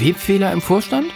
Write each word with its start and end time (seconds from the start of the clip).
Webfehler 0.00 0.52
im 0.52 0.60
Vorstand? 0.60 1.12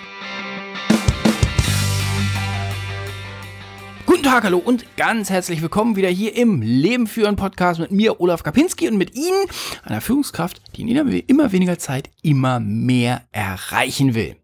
Guten 4.07 4.23
Tag, 4.23 4.45
hallo 4.45 4.59
und 4.59 4.85
ganz 4.97 5.31
herzlich 5.31 5.63
willkommen 5.63 5.97
wieder 5.97 6.09
hier 6.09 6.37
im 6.37 6.63
Leben 6.63 7.07
führen 7.09 7.35
Podcast 7.35 7.81
mit 7.81 7.91
mir, 7.91 8.21
Olaf 8.21 8.45
Kapinski, 8.45 8.89
und 8.89 8.97
mit 8.97 9.17
Ihnen, 9.17 9.47
einer 9.83 10.01
Führungskraft, 10.01 10.63
die 10.77 10.83
in 10.83 11.21
immer 11.27 11.53
weniger 11.53 11.79
Zeit 11.79 12.11
immer 12.23 12.61
mehr 12.61 13.23
erreichen 13.33 14.15
will. 14.15 14.37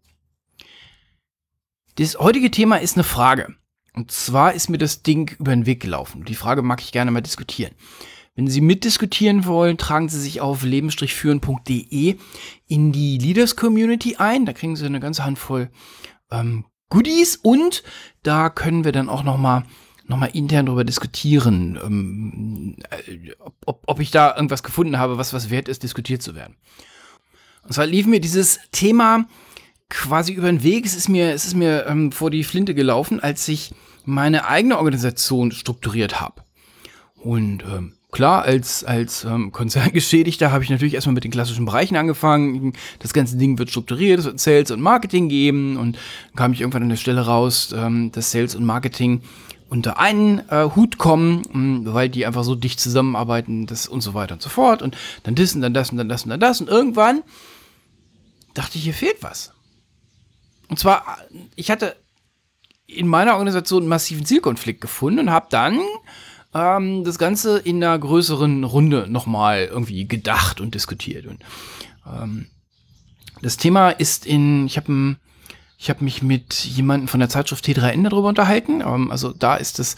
Das 1.95 2.17
heutige 2.19 2.51
Thema 2.51 2.77
ist 2.77 2.97
eine 2.97 3.05
Frage. 3.05 3.55
Und 3.93 4.11
zwar 4.11 4.53
ist 4.53 4.69
mir 4.69 4.77
das 4.77 5.01
Ding 5.01 5.33
über 5.39 5.51
den 5.51 5.65
Weg 5.65 5.79
gelaufen. 5.79 6.25
Die 6.25 6.35
Frage 6.35 6.61
mag 6.61 6.81
ich 6.81 6.91
gerne 6.91 7.11
mal 7.11 7.21
diskutieren. 7.21 7.73
Wenn 8.35 8.47
Sie 8.47 8.61
mitdiskutieren 8.61 9.45
wollen, 9.45 9.77
tragen 9.77 10.09
Sie 10.09 10.19
sich 10.19 10.41
auf 10.41 10.63
leben-führen.de 10.63 12.17
in 12.67 12.91
die 12.91 13.17
Leaders 13.17 13.55
Community 13.55 14.17
ein. 14.17 14.45
Da 14.45 14.51
kriegen 14.53 14.75
Sie 14.75 14.85
eine 14.85 14.99
ganze 14.99 15.23
Handvoll 15.23 15.69
ähm, 16.31 16.65
Goodies 16.89 17.37
und 17.37 17.83
da 18.23 18.49
können 18.49 18.83
wir 18.83 18.91
dann 18.91 19.09
auch 19.09 19.23
noch 19.23 19.37
mal 19.37 19.63
noch 20.07 20.17
mal 20.17 20.27
intern 20.27 20.67
darüber 20.67 20.83
diskutieren, 20.83 21.79
ähm, 21.83 22.75
äh, 22.91 23.31
ob, 23.65 23.81
ob 23.87 23.99
ich 23.99 24.11
da 24.11 24.35
irgendwas 24.35 24.61
gefunden 24.61 24.99
habe, 24.99 25.17
was 25.17 25.33
was 25.33 25.49
wert 25.49 25.67
ist, 25.67 25.81
diskutiert 25.81 26.21
zu 26.21 26.35
werden. 26.35 26.57
Und 27.63 27.73
zwar 27.73 27.87
lief 27.87 28.05
mir 28.05 28.19
dieses 28.19 28.59
Thema 28.71 29.25
quasi 29.89 30.33
über 30.33 30.47
den 30.47 30.61
Weg. 30.61 30.85
Es 30.85 30.95
ist 30.95 31.09
mir, 31.09 31.33
es 31.33 31.45
ist 31.45 31.55
mir 31.55 31.87
ähm, 31.87 32.11
vor 32.11 32.29
die 32.29 32.43
Flinte 32.43 32.75
gelaufen, 32.75 33.19
als 33.19 33.47
ich 33.47 33.73
meine 34.03 34.47
eigene 34.47 34.77
Organisation 34.77 35.51
strukturiert 35.51 36.21
habe. 36.21 36.43
Und 37.15 37.63
ähm, 37.63 37.94
klar, 38.15 38.43
als, 38.43 38.83
als 38.83 39.25
ähm, 39.25 39.51
Konzerngeschädigter 39.51 40.51
habe 40.51 40.63
ich 40.63 40.69
natürlich 40.69 40.93
erstmal 40.93 41.13
mit 41.13 41.25
den 41.25 41.31
klassischen 41.31 41.65
Bereichen 41.65 41.97
angefangen. 41.97 42.73
Das 42.99 43.13
ganze 43.13 43.37
Ding 43.37 43.59
wird 43.59 43.69
strukturiert, 43.69 44.19
es 44.19 44.25
wird 44.25 44.39
Sales 44.39 44.71
und 44.71 44.81
Marketing 44.81 45.27
geben 45.27 45.77
und 45.77 45.97
dann 45.97 46.35
kam 46.35 46.53
ich 46.53 46.61
irgendwann 46.61 46.83
an 46.83 46.89
der 46.89 46.95
Stelle 46.95 47.25
raus, 47.25 47.75
ähm, 47.77 48.11
dass 48.13 48.31
Sales 48.31 48.55
und 48.55 48.63
Marketing 48.65 49.21
unter 49.67 49.99
einen 49.99 50.39
äh, 50.49 50.69
Hut 50.75 50.97
kommen, 50.97 51.41
mh, 51.41 51.53
hm, 51.53 51.93
weil 51.93 52.07
die 52.07 52.25
einfach 52.25 52.45
so 52.45 52.55
dicht 52.55 52.79
zusammenarbeiten 52.79 53.65
das 53.65 53.87
und 53.87 53.99
so 53.99 54.13
weiter 54.13 54.35
und 54.35 54.41
so 54.41 54.49
fort 54.49 54.81
und 54.81 54.95
dann 55.23 55.35
das 55.35 55.53
und 55.53 55.61
dann 55.61 55.73
das 55.73 55.91
und 55.91 55.97
dann 55.97 56.07
das 56.07 56.23
und 56.23 56.29
dann 56.29 56.39
das 56.39 56.61
und 56.61 56.69
irgendwann 56.69 57.21
dachte 58.53 58.77
ich, 58.77 58.85
hier 58.85 58.93
fehlt 58.93 59.21
was. 59.21 59.51
Und 60.69 60.79
zwar, 60.79 61.17
ich 61.55 61.69
hatte 61.69 61.97
in 62.87 63.07
meiner 63.07 63.33
Organisation 63.33 63.81
einen 63.81 63.89
massiven 63.89 64.25
Zielkonflikt 64.25 64.79
gefunden 64.79 65.19
und 65.19 65.31
habe 65.31 65.47
dann 65.49 65.81
ähm, 66.55 67.03
das 67.03 67.19
Ganze 67.19 67.59
in 67.59 67.83
einer 67.83 67.99
größeren 67.99 68.63
Runde 68.63 69.07
nochmal 69.09 69.65
irgendwie 69.65 70.07
gedacht 70.07 70.61
und 70.61 70.73
diskutiert. 70.73 71.27
Und 71.27 71.43
ähm, 72.07 72.47
das 73.41 73.57
Thema 73.57 73.89
ist 73.89 74.25
in, 74.25 74.65
ich 74.65 74.77
habe 74.77 75.17
ich 75.77 75.89
habe 75.89 76.03
mich 76.03 76.23
mit 76.23 76.63
jemandem 76.63 77.09
von 77.09 77.19
der 77.19 77.29
Zeitschrift 77.29 77.65
T3N 77.65 78.09
darüber 78.09 78.29
unterhalten. 78.29 78.81
Ähm, 78.81 79.11
also 79.11 79.33
da 79.33 79.55
ist 79.55 79.79
es 79.79 79.97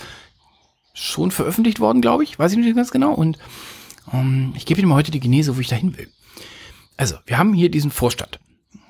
schon 0.93 1.29
veröffentlicht 1.29 1.79
worden, 1.79 2.01
glaube 2.01 2.23
ich. 2.23 2.37
Weiß 2.39 2.51
ich 2.51 2.57
nicht 2.57 2.75
ganz 2.75 2.91
genau. 2.91 3.13
Und 3.13 3.37
ähm, 4.11 4.53
ich 4.55 4.65
gebe 4.65 4.79
Ihnen 4.79 4.89
mal 4.89 4.95
heute 4.95 5.11
die 5.11 5.19
Genese, 5.19 5.55
wo 5.55 5.61
ich 5.61 5.67
dahin 5.67 5.95
will. 5.95 6.09
Also, 6.97 7.15
wir 7.27 7.37
haben 7.37 7.53
hier 7.53 7.69
diesen 7.69 7.91
Vorstand. 7.91 8.39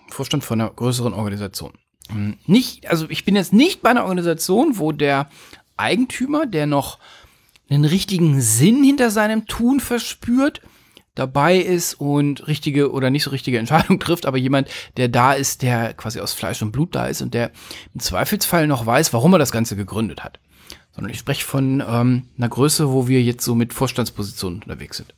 Vorstand 0.09 0.45
von 0.45 0.61
einer 0.61 0.69
größeren 0.69 1.13
Organisation. 1.13 1.73
Ähm, 2.09 2.37
nicht, 2.45 2.89
also 2.89 3.09
ich 3.09 3.25
bin 3.25 3.35
jetzt 3.35 3.51
nicht 3.51 3.81
bei 3.81 3.89
einer 3.89 4.05
Organisation, 4.05 4.77
wo 4.77 4.93
der 4.93 5.29
Eigentümer, 5.75 6.45
der 6.45 6.65
noch 6.65 6.99
einen 7.69 7.85
richtigen 7.85 8.41
Sinn 8.41 8.83
hinter 8.83 9.11
seinem 9.11 9.45
Tun 9.45 9.79
verspürt, 9.79 10.61
dabei 11.15 11.57
ist 11.57 11.95
und 11.95 12.47
richtige 12.47 12.91
oder 12.91 13.09
nicht 13.09 13.23
so 13.23 13.31
richtige 13.31 13.57
Entscheidungen 13.59 13.99
trifft, 13.99 14.25
aber 14.25 14.37
jemand, 14.37 14.69
der 14.97 15.07
da 15.07 15.33
ist, 15.33 15.61
der 15.61 15.93
quasi 15.93 16.19
aus 16.19 16.33
Fleisch 16.33 16.61
und 16.61 16.71
Blut 16.71 16.95
da 16.95 17.07
ist 17.07 17.21
und 17.21 17.33
der 17.33 17.51
im 17.93 17.99
Zweifelsfall 17.99 18.67
noch 18.67 18.85
weiß, 18.85 19.13
warum 19.13 19.33
er 19.33 19.39
das 19.39 19.51
Ganze 19.51 19.75
gegründet 19.75 20.23
hat. 20.23 20.39
Sondern 20.91 21.11
ich 21.11 21.19
spreche 21.19 21.45
von 21.45 21.83
ähm, 21.87 22.29
einer 22.37 22.49
Größe, 22.49 22.91
wo 22.91 23.07
wir 23.07 23.21
jetzt 23.21 23.43
so 23.43 23.53
mit 23.53 23.73
Vorstandspositionen 23.73 24.63
unterwegs 24.63 24.97
sind. 24.97 25.13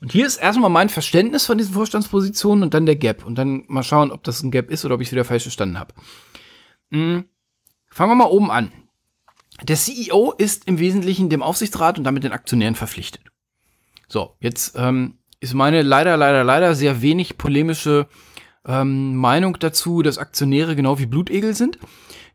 Und 0.00 0.12
hier 0.12 0.26
ist 0.26 0.36
erstmal 0.36 0.70
mein 0.70 0.88
Verständnis 0.88 1.44
von 1.46 1.58
diesen 1.58 1.74
Vorstandspositionen 1.74 2.64
und 2.64 2.74
dann 2.74 2.86
der 2.86 2.96
Gap. 2.96 3.24
Und 3.24 3.36
dann 3.36 3.64
mal 3.68 3.82
schauen, 3.82 4.10
ob 4.10 4.22
das 4.24 4.42
ein 4.42 4.50
Gap 4.50 4.70
ist 4.70 4.84
oder 4.84 4.94
ob 4.94 5.00
ich 5.02 5.08
es 5.08 5.12
wieder 5.12 5.24
falsch 5.24 5.42
verstanden 5.42 5.78
habe. 5.78 5.94
Hm. 6.90 7.24
Fangen 7.90 8.10
wir 8.10 8.16
mal 8.16 8.30
oben 8.30 8.50
an. 8.50 8.72
Der 9.62 9.76
CEO 9.76 10.32
ist 10.36 10.66
im 10.66 10.78
Wesentlichen 10.78 11.28
dem 11.28 11.42
Aufsichtsrat 11.42 11.98
und 11.98 12.04
damit 12.04 12.24
den 12.24 12.32
Aktionären 12.32 12.74
verpflichtet. 12.74 13.22
So, 14.08 14.36
jetzt 14.40 14.74
ähm, 14.76 15.18
ist 15.40 15.54
meine 15.54 15.82
leider, 15.82 16.16
leider, 16.16 16.44
leider 16.44 16.74
sehr 16.74 17.02
wenig 17.02 17.38
polemische 17.38 18.08
ähm, 18.66 19.16
Meinung 19.16 19.58
dazu, 19.58 20.02
dass 20.02 20.18
Aktionäre 20.18 20.76
genau 20.76 20.98
wie 20.98 21.06
Blutegel 21.06 21.54
sind 21.54 21.78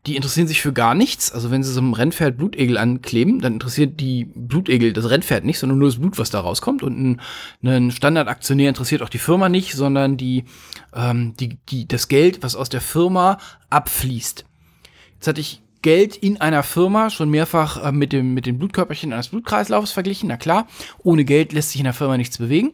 die 0.06 0.14
interessieren 0.14 0.46
sich 0.46 0.62
für 0.62 0.72
gar 0.72 0.94
nichts. 0.94 1.32
Also 1.32 1.50
wenn 1.50 1.64
sie 1.64 1.72
so 1.72 1.80
einem 1.80 1.92
Rennpferd 1.92 2.36
Blutegel 2.36 2.78
ankleben, 2.78 3.40
dann 3.40 3.54
interessiert 3.54 3.98
die 3.98 4.24
Blutegel 4.24 4.92
das 4.92 5.10
Rennpferd 5.10 5.44
nicht, 5.44 5.58
sondern 5.58 5.78
nur 5.78 5.88
das 5.88 5.98
Blut, 5.98 6.18
was 6.18 6.30
da 6.30 6.40
rauskommt. 6.40 6.84
Und 6.84 6.98
ein, 6.98 7.20
ein 7.64 7.90
Standardaktionär 7.90 8.68
interessiert 8.68 9.02
auch 9.02 9.08
die 9.08 9.18
Firma 9.18 9.48
nicht, 9.48 9.72
sondern 9.74 10.16
die, 10.16 10.44
ähm, 10.94 11.34
die, 11.40 11.58
die, 11.68 11.88
das 11.88 12.06
Geld, 12.06 12.42
was 12.42 12.54
aus 12.54 12.68
der 12.68 12.80
Firma 12.80 13.38
abfließt. 13.68 14.44
Jetzt 15.14 15.26
hatte 15.26 15.40
ich 15.40 15.62
Geld 15.86 16.16
in 16.16 16.40
einer 16.40 16.64
Firma 16.64 17.10
schon 17.10 17.30
mehrfach 17.30 17.80
äh, 17.80 17.92
mit, 17.92 18.12
dem, 18.12 18.34
mit 18.34 18.44
den 18.44 18.58
Blutkörperchen 18.58 19.12
eines 19.12 19.28
Blutkreislaufs 19.28 19.92
verglichen. 19.92 20.28
Na 20.28 20.36
klar, 20.36 20.66
ohne 20.98 21.24
Geld 21.24 21.52
lässt 21.52 21.70
sich 21.70 21.80
in 21.80 21.84
der 21.84 21.92
Firma 21.92 22.16
nichts 22.16 22.38
bewegen. 22.38 22.72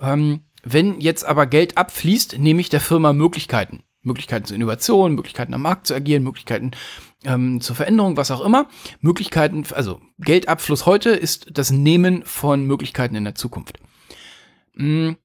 Ähm, 0.00 0.42
wenn 0.62 1.00
jetzt 1.00 1.24
aber 1.24 1.46
Geld 1.46 1.76
abfließt, 1.76 2.38
nehme 2.38 2.60
ich 2.60 2.68
der 2.68 2.78
Firma 2.78 3.12
Möglichkeiten. 3.12 3.82
Möglichkeiten 4.02 4.44
zur 4.44 4.54
Innovation, 4.54 5.16
Möglichkeiten 5.16 5.54
am 5.54 5.62
Markt 5.62 5.88
zu 5.88 5.94
agieren, 5.94 6.22
Möglichkeiten 6.22 6.70
ähm, 7.24 7.60
zur 7.60 7.74
Veränderung, 7.74 8.16
was 8.16 8.30
auch 8.30 8.44
immer. 8.44 8.68
Möglichkeiten, 9.00 9.64
also 9.72 10.00
Geldabfluss 10.18 10.86
heute 10.86 11.10
ist 11.10 11.48
das 11.50 11.72
Nehmen 11.72 12.22
von 12.24 12.64
Möglichkeiten 12.64 13.16
in 13.16 13.24
der 13.24 13.34
Zukunft. 13.34 13.80
Mhm. 14.74 15.16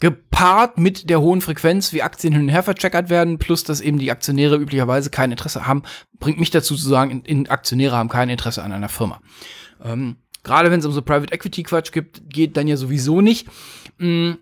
Gepaart 0.00 0.78
mit 0.78 1.10
der 1.10 1.20
hohen 1.20 1.42
Frequenz, 1.42 1.92
wie 1.92 2.02
Aktien 2.02 2.32
hin 2.32 2.42
und 2.42 2.48
her 2.48 2.62
vercheckert 2.62 3.10
werden, 3.10 3.38
plus 3.38 3.64
dass 3.64 3.80
eben 3.80 3.98
die 3.98 4.10
Aktionäre 4.10 4.56
üblicherweise 4.56 5.10
kein 5.10 5.30
Interesse 5.30 5.66
haben, 5.66 5.82
bringt 6.18 6.40
mich 6.40 6.50
dazu 6.50 6.74
zu 6.74 6.88
sagen, 6.88 7.10
in, 7.10 7.24
in 7.24 7.48
Aktionäre 7.48 7.96
haben 7.96 8.08
kein 8.08 8.30
Interesse 8.30 8.62
an 8.62 8.72
einer 8.72 8.88
Firma. 8.88 9.20
Ähm, 9.82 10.16
Gerade 10.42 10.70
wenn 10.70 10.80
es 10.80 10.86
um 10.86 10.92
so 10.92 11.02
Private 11.02 11.34
Equity 11.34 11.62
Quatsch 11.62 11.92
gibt, 11.92 12.22
geht 12.30 12.56
dann 12.56 12.66
ja 12.66 12.78
sowieso 12.78 13.20
nicht. 13.20 13.46
Mhm. 13.98 14.38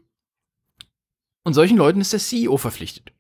Und 1.43 1.55
solchen 1.55 1.77
Leuten 1.77 2.01
ist 2.01 2.13
der 2.13 2.21
CEO 2.21 2.57
verpflichtet. 2.57 3.13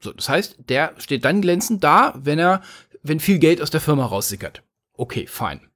So, 0.00 0.12
das 0.12 0.28
heißt, 0.28 0.56
der 0.68 0.94
steht 0.98 1.24
dann 1.24 1.40
glänzend 1.40 1.82
da, 1.82 2.14
wenn 2.16 2.38
er, 2.38 2.62
wenn 3.02 3.20
viel 3.20 3.38
Geld 3.38 3.62
aus 3.62 3.70
der 3.70 3.80
Firma 3.80 4.04
raussickert. 4.04 4.62
Okay, 4.92 5.26
fein. 5.26 5.67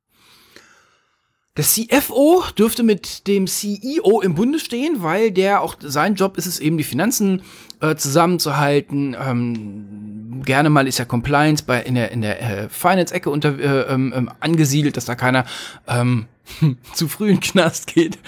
Der 1.59 1.65
CFO 1.65 2.45
dürfte 2.57 2.83
mit 2.83 3.27
dem 3.27 3.47
CEO 3.47 4.23
im 4.23 4.35
Bunde 4.35 4.59
stehen, 4.59 5.03
weil 5.03 5.31
der 5.31 5.61
auch 5.61 5.75
sein 5.81 6.15
Job 6.15 6.39
ist 6.39 6.47
es 6.47 6.59
eben, 6.59 6.79
die 6.79 6.85
Finanzen 6.85 7.43
äh, 7.81 7.95
zusammenzuhalten. 7.95 9.15
Ähm, 9.23 10.41
gerne 10.47 10.71
mal 10.71 10.89
ist 10.89 10.99
ja 10.99 11.05
Compliance 11.05 11.63
bei 11.63 11.83
in 11.83 11.95
der 11.95 12.11
in 12.11 12.23
der 12.23 12.41
äh, 12.41 12.69
Finance-Ecke 12.71 13.29
unter 13.29 13.59
äh, 13.59 13.93
ähm, 13.93 14.15
ähm 14.17 14.31
angesiedelt, 14.41 14.97
dass 14.97 15.05
da 15.05 15.15
keiner 15.15 15.45
ähm, 15.87 16.25
zu 16.95 17.07
früh 17.07 17.29
in 17.29 17.35
den 17.37 17.41
Knast 17.41 17.87
geht, 17.87 18.19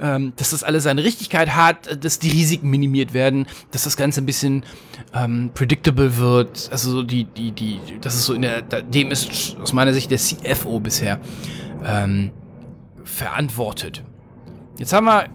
ähm, 0.00 0.32
dass 0.36 0.48
das 0.48 0.64
alles 0.64 0.84
seine 0.84 1.04
Richtigkeit 1.04 1.54
hat, 1.54 2.02
dass 2.02 2.18
die 2.18 2.30
Risiken 2.30 2.70
minimiert 2.70 3.12
werden, 3.12 3.46
dass 3.72 3.84
das 3.84 3.98
Ganze 3.98 4.22
ein 4.22 4.26
bisschen 4.26 4.64
ähm, 5.12 5.50
predictable 5.52 6.16
wird. 6.16 6.70
Also 6.72 6.90
so 6.92 7.02
die, 7.02 7.24
die, 7.24 7.52
die, 7.52 7.78
das 8.00 8.14
ist 8.14 8.24
so 8.24 8.32
in 8.32 8.40
der, 8.40 8.62
dem 8.62 9.10
ist 9.10 9.58
aus 9.60 9.74
meiner 9.74 9.92
Sicht 9.92 10.10
der 10.10 10.18
CFO 10.18 10.80
bisher 10.80 11.20
ähm, 11.84 12.30
verantwortet. 13.10 14.04
Jetzt 14.78 14.92
haben 14.92 15.06
wir 15.06 15.26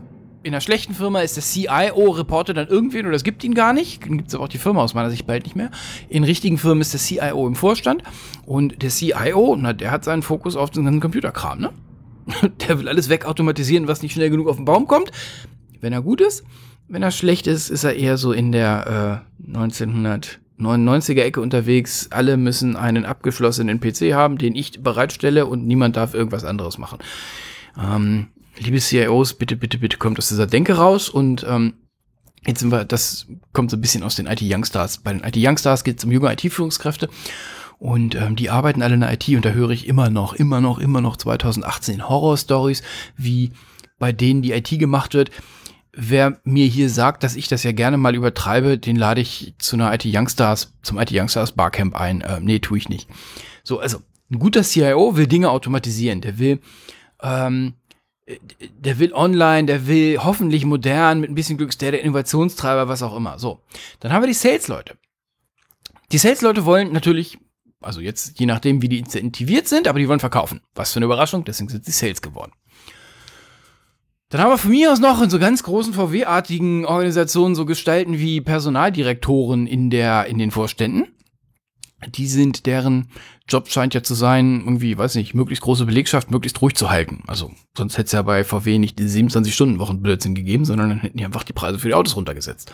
in 0.45 0.53
einer 0.53 0.61
schlechten 0.61 0.93
Firma 0.93 1.21
ist 1.21 1.37
der 1.37 1.43
CIO 1.43 2.11
reportet 2.11 2.55
dann 2.55 2.67
irgendwen 2.67 3.07
oder 3.07 3.15
es 3.15 3.23
gibt 3.23 3.43
ihn 3.43 3.55
gar 3.55 3.73
nicht. 3.73 4.03
Dann 4.03 4.17
gibt 4.17 4.29
es 4.29 4.35
aber 4.35 4.43
auch 4.43 4.47
die 4.49 4.59
Firma 4.59 4.83
aus 4.83 4.93
meiner 4.93 5.09
Sicht 5.09 5.25
bald 5.25 5.43
nicht 5.45 5.55
mehr. 5.55 5.71
In 6.07 6.23
richtigen 6.23 6.59
Firmen 6.59 6.81
ist 6.81 6.93
der 6.93 6.99
CIO 6.99 7.47
im 7.47 7.55
Vorstand 7.55 8.03
und 8.45 8.83
der 8.83 8.91
CIO, 8.91 9.55
na, 9.59 9.73
der 9.73 9.89
hat 9.89 10.03
seinen 10.03 10.21
Fokus 10.21 10.55
auf 10.55 10.69
den 10.69 10.85
ganzen 10.85 11.01
Computerkram, 11.01 11.59
ne? 11.59 11.71
der 12.67 12.79
will 12.79 12.87
alles 12.87 13.09
wegautomatisieren, 13.09 13.87
was 13.87 14.03
nicht 14.03 14.13
schnell 14.13 14.29
genug 14.29 14.47
auf 14.47 14.57
den 14.57 14.65
Baum 14.65 14.87
kommt. 14.87 15.11
Wenn 15.81 15.93
er 15.93 16.03
gut 16.03 16.21
ist. 16.21 16.43
Wenn 16.87 17.01
er 17.01 17.09
schlecht 17.09 17.47
ist, 17.47 17.71
ist 17.71 17.83
er 17.83 17.95
eher 17.95 18.17
so 18.17 18.31
in 18.31 18.51
der 18.51 19.23
äh, 19.47 19.51
1999er 19.51 21.21
Ecke 21.21 21.41
unterwegs. 21.41 22.09
Alle 22.11 22.37
müssen 22.37 22.75
einen 22.75 23.05
abgeschlossenen 23.05 23.79
PC 23.79 24.13
haben, 24.13 24.37
den 24.37 24.55
ich 24.55 24.83
bereitstelle 24.83 25.47
und 25.47 25.65
niemand 25.65 25.95
darf 25.95 26.13
irgendwas 26.13 26.43
anderes 26.43 26.77
machen. 26.77 26.99
Ähm, 27.77 28.27
liebe 28.57 28.79
CIOs, 28.79 29.33
bitte, 29.33 29.55
bitte, 29.55 29.77
bitte 29.77 29.97
kommt 29.97 30.17
aus 30.17 30.29
dieser 30.29 30.47
Denke 30.47 30.75
raus 30.75 31.09
und 31.09 31.45
ähm, 31.47 31.73
jetzt 32.45 32.59
sind 32.59 32.71
wir, 32.71 32.85
das 32.85 33.27
kommt 33.53 33.71
so 33.71 33.77
ein 33.77 33.81
bisschen 33.81 34.03
aus 34.03 34.15
den 34.15 34.27
IT-Youngstars. 34.27 34.99
Bei 34.99 35.13
den 35.13 35.23
IT-Youngstars 35.23 35.83
geht 35.83 35.99
es 35.99 36.05
um 36.05 36.11
junge 36.11 36.31
IT-Führungskräfte 36.31 37.09
und 37.79 38.15
ähm, 38.15 38.35
die 38.35 38.49
arbeiten 38.49 38.81
alle 38.81 38.93
in 38.93 39.01
der 39.01 39.13
IT 39.13 39.27
und 39.29 39.45
da 39.45 39.49
höre 39.49 39.71
ich 39.71 39.87
immer 39.87 40.09
noch, 40.09 40.33
immer 40.33 40.61
noch, 40.61 40.79
immer 40.79 41.01
noch 41.01 41.17
2018 41.17 42.07
Horror-Stories, 42.07 42.81
wie 43.17 43.51
bei 43.99 44.11
denen 44.11 44.41
die 44.41 44.51
IT 44.51 44.69
gemacht 44.79 45.13
wird. 45.13 45.31
wer 45.97 46.39
mir 46.43 46.65
hier 46.65 46.89
sagt, 46.89 47.23
dass 47.23 47.35
ich 47.35 47.47
das 47.47 47.63
ja 47.63 47.71
gerne 47.71 47.97
mal 47.97 48.15
übertreibe, 48.15 48.77
den 48.77 48.97
lade 48.97 49.21
ich 49.21 49.55
zu 49.59 49.75
einer 49.75 49.93
IT 49.93 50.03
Youngstars, 50.05 50.73
zum 50.81 50.99
IT 50.99 51.11
Youngstars 51.11 51.53
Barcamp 51.53 51.95
ein. 51.95 52.21
Äh, 52.21 52.39
nee, 52.41 52.59
tue 52.59 52.77
ich 52.77 52.89
nicht. 52.89 53.09
So, 53.63 53.79
also 53.79 53.99
ein 54.29 54.39
guter 54.39 54.63
CIO 54.63 55.15
will 55.15 55.27
Dinge 55.27 55.49
automatisieren. 55.49 56.21
Der 56.21 56.37
will, 56.37 56.59
ähm, 57.21 57.73
der 58.79 58.97
will 58.99 59.13
online, 59.13 59.65
der 59.65 59.87
will 59.87 60.17
hoffentlich 60.23 60.65
modern, 60.65 61.19
mit 61.19 61.29
ein 61.29 61.35
bisschen 61.35 61.57
Glück, 61.57 61.77
der, 61.77 61.91
der 61.91 62.01
Innovationstreiber, 62.01 62.87
was 62.87 63.03
auch 63.03 63.15
immer. 63.15 63.37
So, 63.37 63.61
dann 63.99 64.11
haben 64.11 64.23
wir 64.23 64.27
die 64.27 64.33
Sales-Leute. 64.33 64.97
Die 66.11 66.17
Sales-Leute 66.17 66.65
wollen 66.65 66.91
natürlich, 66.91 67.37
also 67.81 68.01
jetzt 68.01 68.39
je 68.39 68.47
nachdem, 68.47 68.81
wie 68.81 68.89
die 68.89 68.99
incentiviert 68.99 69.67
sind, 69.67 69.87
aber 69.87 69.99
die 69.99 70.07
wollen 70.07 70.19
verkaufen. 70.19 70.61
Was 70.73 70.93
für 70.93 70.97
eine 70.97 71.05
Überraschung, 71.05 71.45
deswegen 71.45 71.69
sind 71.69 71.85
sie 71.85 71.91
Sales 71.91 72.21
geworden. 72.21 72.51
Dann 74.29 74.41
haben 74.41 74.49
wir 74.49 74.57
von 74.57 74.71
mir 74.71 74.91
aus 74.91 74.99
noch 74.99 75.21
in 75.21 75.29
so 75.29 75.37
ganz 75.37 75.61
großen 75.61 75.93
VW-artigen 75.93 76.85
Organisationen 76.85 77.53
so 77.53 77.65
Gestalten 77.65 78.17
wie 78.17 78.41
Personaldirektoren 78.41 79.67
in 79.67 79.91
der, 79.91 80.25
in 80.25 80.39
den 80.39 80.49
Vorständen. 80.49 81.07
Die 82.07 82.27
sind, 82.27 82.65
deren 82.65 83.09
Job 83.47 83.69
scheint 83.69 83.93
ja 83.93 84.03
zu 84.03 84.13
sein, 84.15 84.61
irgendwie, 84.61 84.97
weiß 84.97 85.15
nicht, 85.15 85.33
möglichst 85.33 85.63
große 85.63 85.85
Belegschaft 85.85 86.29
möglichst 86.29 86.61
ruhig 86.61 86.75
zu 86.75 86.89
halten. 86.89 87.23
Also, 87.27 87.53
sonst 87.75 87.97
hätte 87.97 88.07
es 88.07 88.11
ja 88.11 88.21
bei 88.21 88.43
VW 88.43 88.77
nicht 88.79 88.99
die 88.99 89.07
27-Stunden-Wochen 89.07 90.01
Blödsinn 90.01 90.35
gegeben, 90.35 90.65
sondern 90.65 90.89
dann 90.89 90.99
hätten 90.99 91.17
die 91.17 91.25
einfach 91.25 91.43
die 91.43 91.53
Preise 91.53 91.79
für 91.79 91.87
die 91.87 91.93
Autos 91.93 92.15
runtergesetzt. 92.15 92.73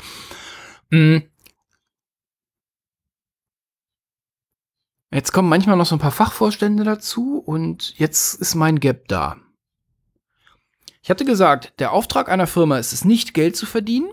Mhm. 0.90 1.24
Jetzt 5.14 5.34
kommen 5.34 5.50
manchmal 5.50 5.76
noch 5.76 5.86
so 5.86 5.96
ein 5.96 6.00
paar 6.00 6.12
Fachvorstände 6.12 6.84
dazu 6.84 7.38
und 7.38 7.98
jetzt 7.98 8.36
ist 8.36 8.56
mein 8.56 8.80
Gap 8.80 9.08
da. 9.10 9.38
Ich 11.04 11.10
hatte 11.10 11.26
gesagt, 11.26 11.74
der 11.80 11.92
Auftrag 11.92 12.30
einer 12.30 12.48
Firma 12.48 12.78
ist 12.78 12.94
es 12.94 13.04
nicht, 13.04 13.34
Geld 13.34 13.56
zu 13.56 13.66
verdienen, 13.66 14.10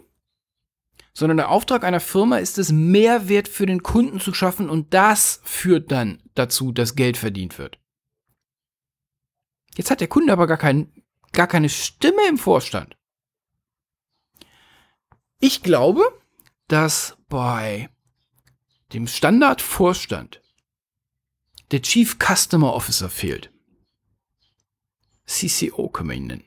sondern 1.19 1.39
der 1.39 1.51
Auftrag 1.51 1.83
einer 1.83 1.99
Firma 1.99 2.39
ist 2.39 2.59
es, 2.59 2.71
Mehrwert 2.71 3.49
für 3.49 3.67
den 3.67 3.83
Kunden 3.83 4.21
zu 4.21 4.33
schaffen 4.33 4.71
und 4.71 4.95
das 4.95 5.41
führt 5.43 5.91
dann 5.91 6.23
dazu, 6.37 6.71
dass 6.71 6.95
Geld 6.95 7.17
verdient 7.17 7.59
wird. 7.59 7.81
Jetzt 9.75 9.91
hat 9.91 10.01
der 10.01 10.07
Kunde 10.07 10.33
aber 10.33 10.47
gar, 10.47 10.59
kein, 10.59 10.93
gar 11.33 11.49
keine 11.49 11.71
Stimme 11.71 12.23
im 12.29 12.39
Vorstand. 12.39 12.97
Ich 15.41 15.65
glaube, 15.65 16.05
dass 16.69 17.17
bei 17.29 17.91
dem 18.93 19.09
Standardvorstand 19.09 20.41
der 21.73 21.83
Chief 21.83 22.17
Customer 22.21 22.73
Officer 22.73 23.11
fehlt. 23.11 23.51
CCO 25.27 25.89
können 25.89 26.11
wir 26.11 26.17
ihn 26.17 26.27
nennen. 26.29 26.45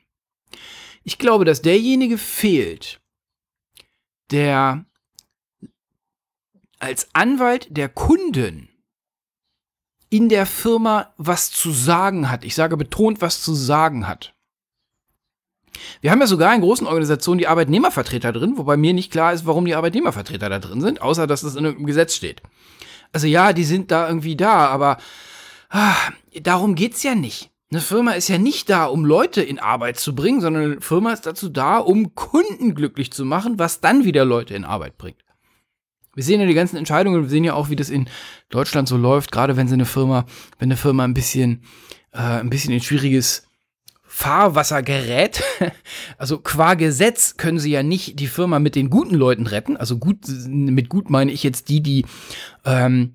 Ich 1.04 1.18
glaube, 1.18 1.44
dass 1.44 1.60
derjenige 1.60 2.16
fehlt, 2.16 3.01
der 4.32 4.84
als 6.78 7.08
Anwalt 7.12 7.68
der 7.70 7.88
Kunden 7.88 8.68
in 10.10 10.28
der 10.28 10.46
Firma 10.46 11.14
was 11.16 11.50
zu 11.50 11.70
sagen 11.70 12.30
hat. 12.30 12.44
Ich 12.44 12.54
sage 12.54 12.76
betont, 12.76 13.20
was 13.20 13.42
zu 13.42 13.54
sagen 13.54 14.08
hat. 14.08 14.34
Wir 16.00 16.10
haben 16.10 16.20
ja 16.20 16.26
sogar 16.26 16.54
in 16.54 16.60
großen 16.60 16.86
Organisationen 16.86 17.38
die 17.38 17.46
Arbeitnehmervertreter 17.46 18.32
drin, 18.32 18.58
wobei 18.58 18.76
mir 18.76 18.92
nicht 18.92 19.12
klar 19.12 19.32
ist, 19.32 19.46
warum 19.46 19.64
die 19.64 19.74
Arbeitnehmervertreter 19.74 20.50
da 20.50 20.58
drin 20.58 20.80
sind, 20.80 21.00
außer 21.00 21.26
dass 21.26 21.42
es 21.44 21.54
in 21.54 21.64
einem 21.64 21.86
Gesetz 21.86 22.14
steht. 22.14 22.42
Also 23.12 23.26
ja, 23.26 23.52
die 23.52 23.64
sind 23.64 23.90
da 23.90 24.08
irgendwie 24.08 24.36
da, 24.36 24.66
aber 24.66 24.98
ah, 25.70 25.94
darum 26.42 26.74
geht's 26.74 27.02
ja 27.02 27.14
nicht. 27.14 27.51
Eine 27.72 27.80
Firma 27.80 28.12
ist 28.12 28.28
ja 28.28 28.36
nicht 28.36 28.68
da, 28.68 28.84
um 28.84 29.06
Leute 29.06 29.40
in 29.40 29.58
Arbeit 29.58 29.98
zu 29.98 30.14
bringen, 30.14 30.42
sondern 30.42 30.62
eine 30.64 30.80
Firma 30.82 31.10
ist 31.14 31.24
dazu 31.24 31.48
da, 31.48 31.78
um 31.78 32.14
Kunden 32.14 32.74
glücklich 32.74 33.10
zu 33.10 33.24
machen, 33.24 33.58
was 33.58 33.80
dann 33.80 34.04
wieder 34.04 34.26
Leute 34.26 34.54
in 34.54 34.66
Arbeit 34.66 34.98
bringt. 34.98 35.24
Wir 36.14 36.22
sehen 36.22 36.38
ja 36.38 36.46
die 36.46 36.52
ganzen 36.52 36.76
Entscheidungen, 36.76 37.22
wir 37.22 37.30
sehen 37.30 37.44
ja 37.44 37.54
auch, 37.54 37.70
wie 37.70 37.76
das 37.76 37.88
in 37.88 38.10
Deutschland 38.50 38.88
so 38.88 38.98
läuft, 38.98 39.32
gerade 39.32 39.56
wenn 39.56 39.68
sie 39.68 39.74
eine 39.74 39.86
Firma, 39.86 40.26
wenn 40.58 40.66
eine 40.66 40.76
Firma 40.76 41.04
ein 41.04 41.14
bisschen, 41.14 41.62
äh, 42.12 42.18
ein 42.18 42.50
bisschen 42.50 42.74
in 42.74 42.82
schwieriges 42.82 43.48
Fahrwasser 44.02 44.82
gerät. 44.82 45.42
Also 46.18 46.38
qua 46.38 46.74
Gesetz 46.74 47.38
können 47.38 47.58
sie 47.58 47.70
ja 47.70 47.82
nicht 47.82 48.20
die 48.20 48.26
Firma 48.26 48.58
mit 48.58 48.74
den 48.76 48.90
guten 48.90 49.14
Leuten 49.14 49.46
retten. 49.46 49.78
Also 49.78 49.96
gut, 49.96 50.18
mit 50.46 50.90
gut 50.90 51.08
meine 51.08 51.32
ich 51.32 51.42
jetzt 51.42 51.70
die, 51.70 51.80
die 51.80 52.04
ähm, 52.66 53.14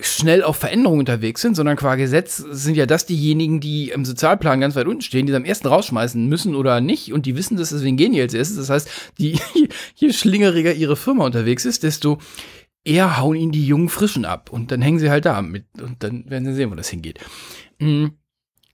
schnell 0.00 0.42
auf 0.42 0.56
Veränderungen 0.56 1.00
unterwegs 1.00 1.40
sind, 1.40 1.54
sondern 1.54 1.76
qua 1.76 1.94
Gesetz 1.94 2.36
sind 2.36 2.76
ja 2.76 2.86
das 2.86 3.06
diejenigen, 3.06 3.60
die 3.60 3.90
im 3.90 4.04
Sozialplan 4.04 4.60
ganz 4.60 4.76
weit 4.76 4.86
unten 4.86 5.02
stehen, 5.02 5.26
die 5.26 5.34
am 5.34 5.44
ersten 5.44 5.68
rausschmeißen 5.68 6.26
müssen 6.26 6.54
oder 6.54 6.80
nicht 6.80 7.12
und 7.12 7.26
die 7.26 7.36
wissen 7.36 7.56
das, 7.56 7.70
deswegen 7.70 7.96
gehen 7.96 8.12
die 8.12 8.20
als 8.20 8.34
erstes. 8.34 8.56
Das 8.56 8.70
heißt, 8.70 8.90
die, 9.18 9.38
je 9.94 10.12
schlingeriger 10.12 10.72
ihre 10.72 10.96
Firma 10.96 11.24
unterwegs 11.24 11.64
ist, 11.64 11.82
desto 11.82 12.18
eher 12.84 13.18
hauen 13.18 13.36
ihnen 13.36 13.52
die 13.52 13.66
jungen 13.66 13.88
Frischen 13.88 14.24
ab 14.24 14.50
und 14.50 14.70
dann 14.70 14.80
hängen 14.80 14.98
sie 14.98 15.10
halt 15.10 15.24
da 15.24 15.42
mit 15.42 15.66
und 15.80 16.02
dann 16.02 16.28
werden 16.30 16.44
sie 16.44 16.54
sehen, 16.54 16.70
wo 16.70 16.74
das 16.74 16.88
hingeht. 16.88 17.18
Mhm. 17.78 18.12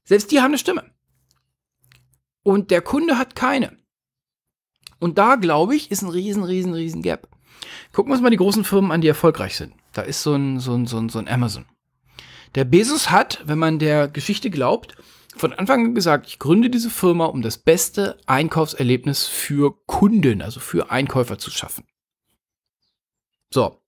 Selbst 0.05 0.31
die 0.31 0.41
haben 0.41 0.51
eine 0.51 0.59
Stimme. 0.59 0.85
Und 2.43 2.71
der 2.71 2.83
Kunde 2.83 3.19
hat 3.19 3.35
keine. 3.35 3.77
Und 4.99 5.19
da, 5.19 5.37
glaube 5.37 5.75
ich, 5.75 5.91
ist 5.91 6.03
ein 6.03 6.09
riesen, 6.09 6.45
riesen, 6.45 6.75
riesen 6.75 7.03
Gap. 7.03 7.29
Gucken 7.93 8.11
wir 8.11 8.15
uns 8.15 8.23
mal 8.23 8.31
die 8.31 8.37
großen 8.37 8.65
Firmen 8.65 8.93
an, 8.93 9.01
die 9.01 9.09
erfolgreich 9.09 9.57
sind. 9.57 9.75
Da 9.93 10.03
ist 10.03 10.23
so 10.23 10.35
ein, 10.35 10.61
so 10.61 10.75
ein, 10.75 10.87
so 10.87 10.99
ein, 10.99 11.09
so 11.09 11.19
ein 11.19 11.29
Amazon. 11.29 11.67
Der 12.55 12.65
Bezos 12.65 13.11
hat, 13.11 13.43
wenn 13.45 13.59
man 13.59 13.79
der 13.79 14.09
Geschichte 14.09 14.51
glaubt, 14.51 14.97
von 15.37 15.53
Anfang 15.53 15.87
an 15.87 15.95
gesagt, 15.95 16.27
ich 16.27 16.39
gründe 16.39 16.69
diese 16.69 16.91
Firma, 16.91 17.27
um 17.27 17.43
das 17.43 17.59
beste 17.59 18.19
Einkaufserlebnis 18.27 19.27
für 19.27 19.75
Kunden, 19.87 20.43
also 20.43 20.61
für 20.61 20.91
Einkäufer 20.91 21.39
zu 21.39 21.51
schaffen. 21.51 21.85
So. 23.51 23.79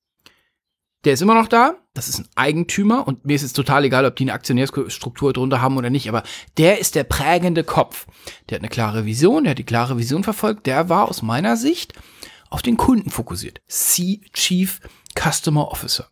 Der 1.05 1.13
ist 1.13 1.21
immer 1.21 1.35
noch 1.35 1.49
da. 1.49 1.77
Das 1.93 2.09
ist 2.09 2.19
ein 2.19 2.29
Eigentümer 2.35 3.07
und 3.07 3.27
mir 3.27 3.37
ist 3.37 3.43
es 3.43 3.53
total 3.53 3.85
egal, 3.85 4.07
ob 4.07 4.17
die 4.17 4.25
eine 4.25 4.33
Aktionärsstruktur 4.33 5.35
drunter 5.35 5.61
haben 5.61 5.77
oder 5.77 5.91
nicht, 5.91 6.09
aber 6.09 6.23
der 6.57 6.81
ist 6.81 6.95
der 6.95 7.05
prägende 7.05 7.63
Kopf. 7.63 8.07
Der 8.49 8.57
hat 8.57 8.63
eine 8.63 8.71
klare 8.71 9.05
Vision, 9.05 9.45
der 9.45 9.51
hat 9.53 9.59
die 9.59 9.65
klare 9.65 9.99
Vision 9.99 10.25
verfolgt. 10.25 10.67
Der 10.67 10.89
war 10.89 11.09
aus 11.09 11.21
meiner 11.21 11.57
Sicht 11.57 11.93
auf 12.55 12.63
den 12.63 12.77
Kunden 12.77 13.11
fokussiert. 13.11 13.61
C 13.67 14.21
Chief 14.33 14.81
Customer 15.19 15.73
Officer. 15.73 16.09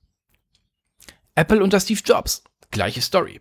Apple 1.36 1.62
unter 1.62 1.78
Steve 1.78 2.00
Jobs. 2.04 2.42
Gleiche 2.72 3.00
Story. 3.00 3.40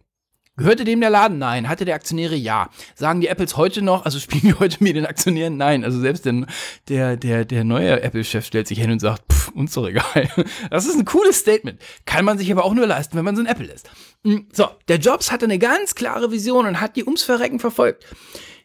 Gehörte 0.56 0.83
dem 0.83 1.01
der 1.01 1.09
Laden? 1.09 1.39
Nein. 1.39 1.68
Hatte 1.68 1.83
der 1.83 1.95
Aktionäre? 1.95 2.36
Ja. 2.36 2.69
Sagen 2.94 3.19
die 3.19 3.27
Apples 3.27 3.57
heute 3.57 3.81
noch, 3.81 4.06
also 4.06 4.19
spielen 4.19 4.44
die 4.44 4.53
heute 4.53 4.83
mit 4.83 4.95
den 4.95 5.07
Aktionären? 5.07 5.57
Nein. 5.57 5.83
Also 5.83 6.00
selbst 6.00 6.25
der, 6.25 6.45
der, 6.89 7.18
der, 7.18 7.44
der 7.44 7.63
neue 7.63 8.03
Apple-Chef 8.03 8.45
stellt 8.45 8.68
sich 8.68 8.77
hin 8.77 8.92
und 8.92 9.00
sagt, 9.00 9.24
pff, 9.33 9.50
uns 9.50 9.74
doch 9.74 9.88
egal. 9.88 10.29
Das 10.70 10.86
ist 10.86 10.96
ein 10.96 11.05
cooles 11.05 11.39
Statement. 11.39 11.81
Kann 12.05 12.24
man 12.24 12.38
sich 12.38 12.51
aber 12.51 12.63
auch 12.65 12.75
nur 12.75 12.86
leisten, 12.86 13.17
wenn 13.17 13.25
man 13.25 13.36
so 13.36 13.41
ein 13.41 13.48
Apple 13.48 13.72
ist. 13.72 13.89
Hm, 14.24 14.48
so, 14.53 14.67
der 14.89 14.98
Jobs 14.98 15.31
hatte 15.31 15.46
eine 15.46 15.58
ganz 15.58 15.96
klare 15.96 16.31
Vision 16.31 16.67
und 16.67 16.79
hat 16.79 16.96
die 16.96 17.05
ums 17.05 17.24
Verrecken 17.24 17.60
verfolgt. 17.60 18.05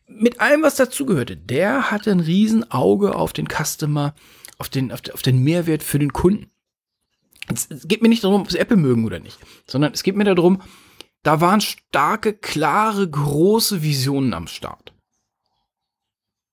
Mit 0.08 0.40
allem, 0.40 0.62
was 0.62 0.76
dazugehörte. 0.76 1.36
Der 1.36 1.90
hatte 1.90 2.10
ein 2.10 2.20
Riesenauge 2.20 3.14
auf 3.14 3.32
den 3.32 3.48
Customer, 3.48 4.14
auf 4.58 4.68
den, 4.68 4.92
auf, 4.92 5.00
auf 5.12 5.22
den 5.22 5.42
Mehrwert 5.42 5.82
für 5.82 5.98
den 5.98 6.12
Kunden. 6.12 6.50
Es, 7.52 7.70
es 7.70 7.88
geht 7.88 8.02
mir 8.02 8.08
nicht 8.08 8.24
darum, 8.24 8.42
ob 8.42 8.50
sie 8.50 8.58
Apple 8.58 8.76
mögen 8.76 9.04
oder 9.04 9.18
nicht, 9.18 9.38
sondern 9.66 9.92
es 9.92 10.02
geht 10.02 10.16
mir 10.16 10.24
darum, 10.24 10.62
da 11.22 11.40
waren 11.40 11.60
starke, 11.60 12.34
klare, 12.34 13.08
große 13.08 13.82
Visionen 13.82 14.32
am 14.32 14.46
Start. 14.46 14.92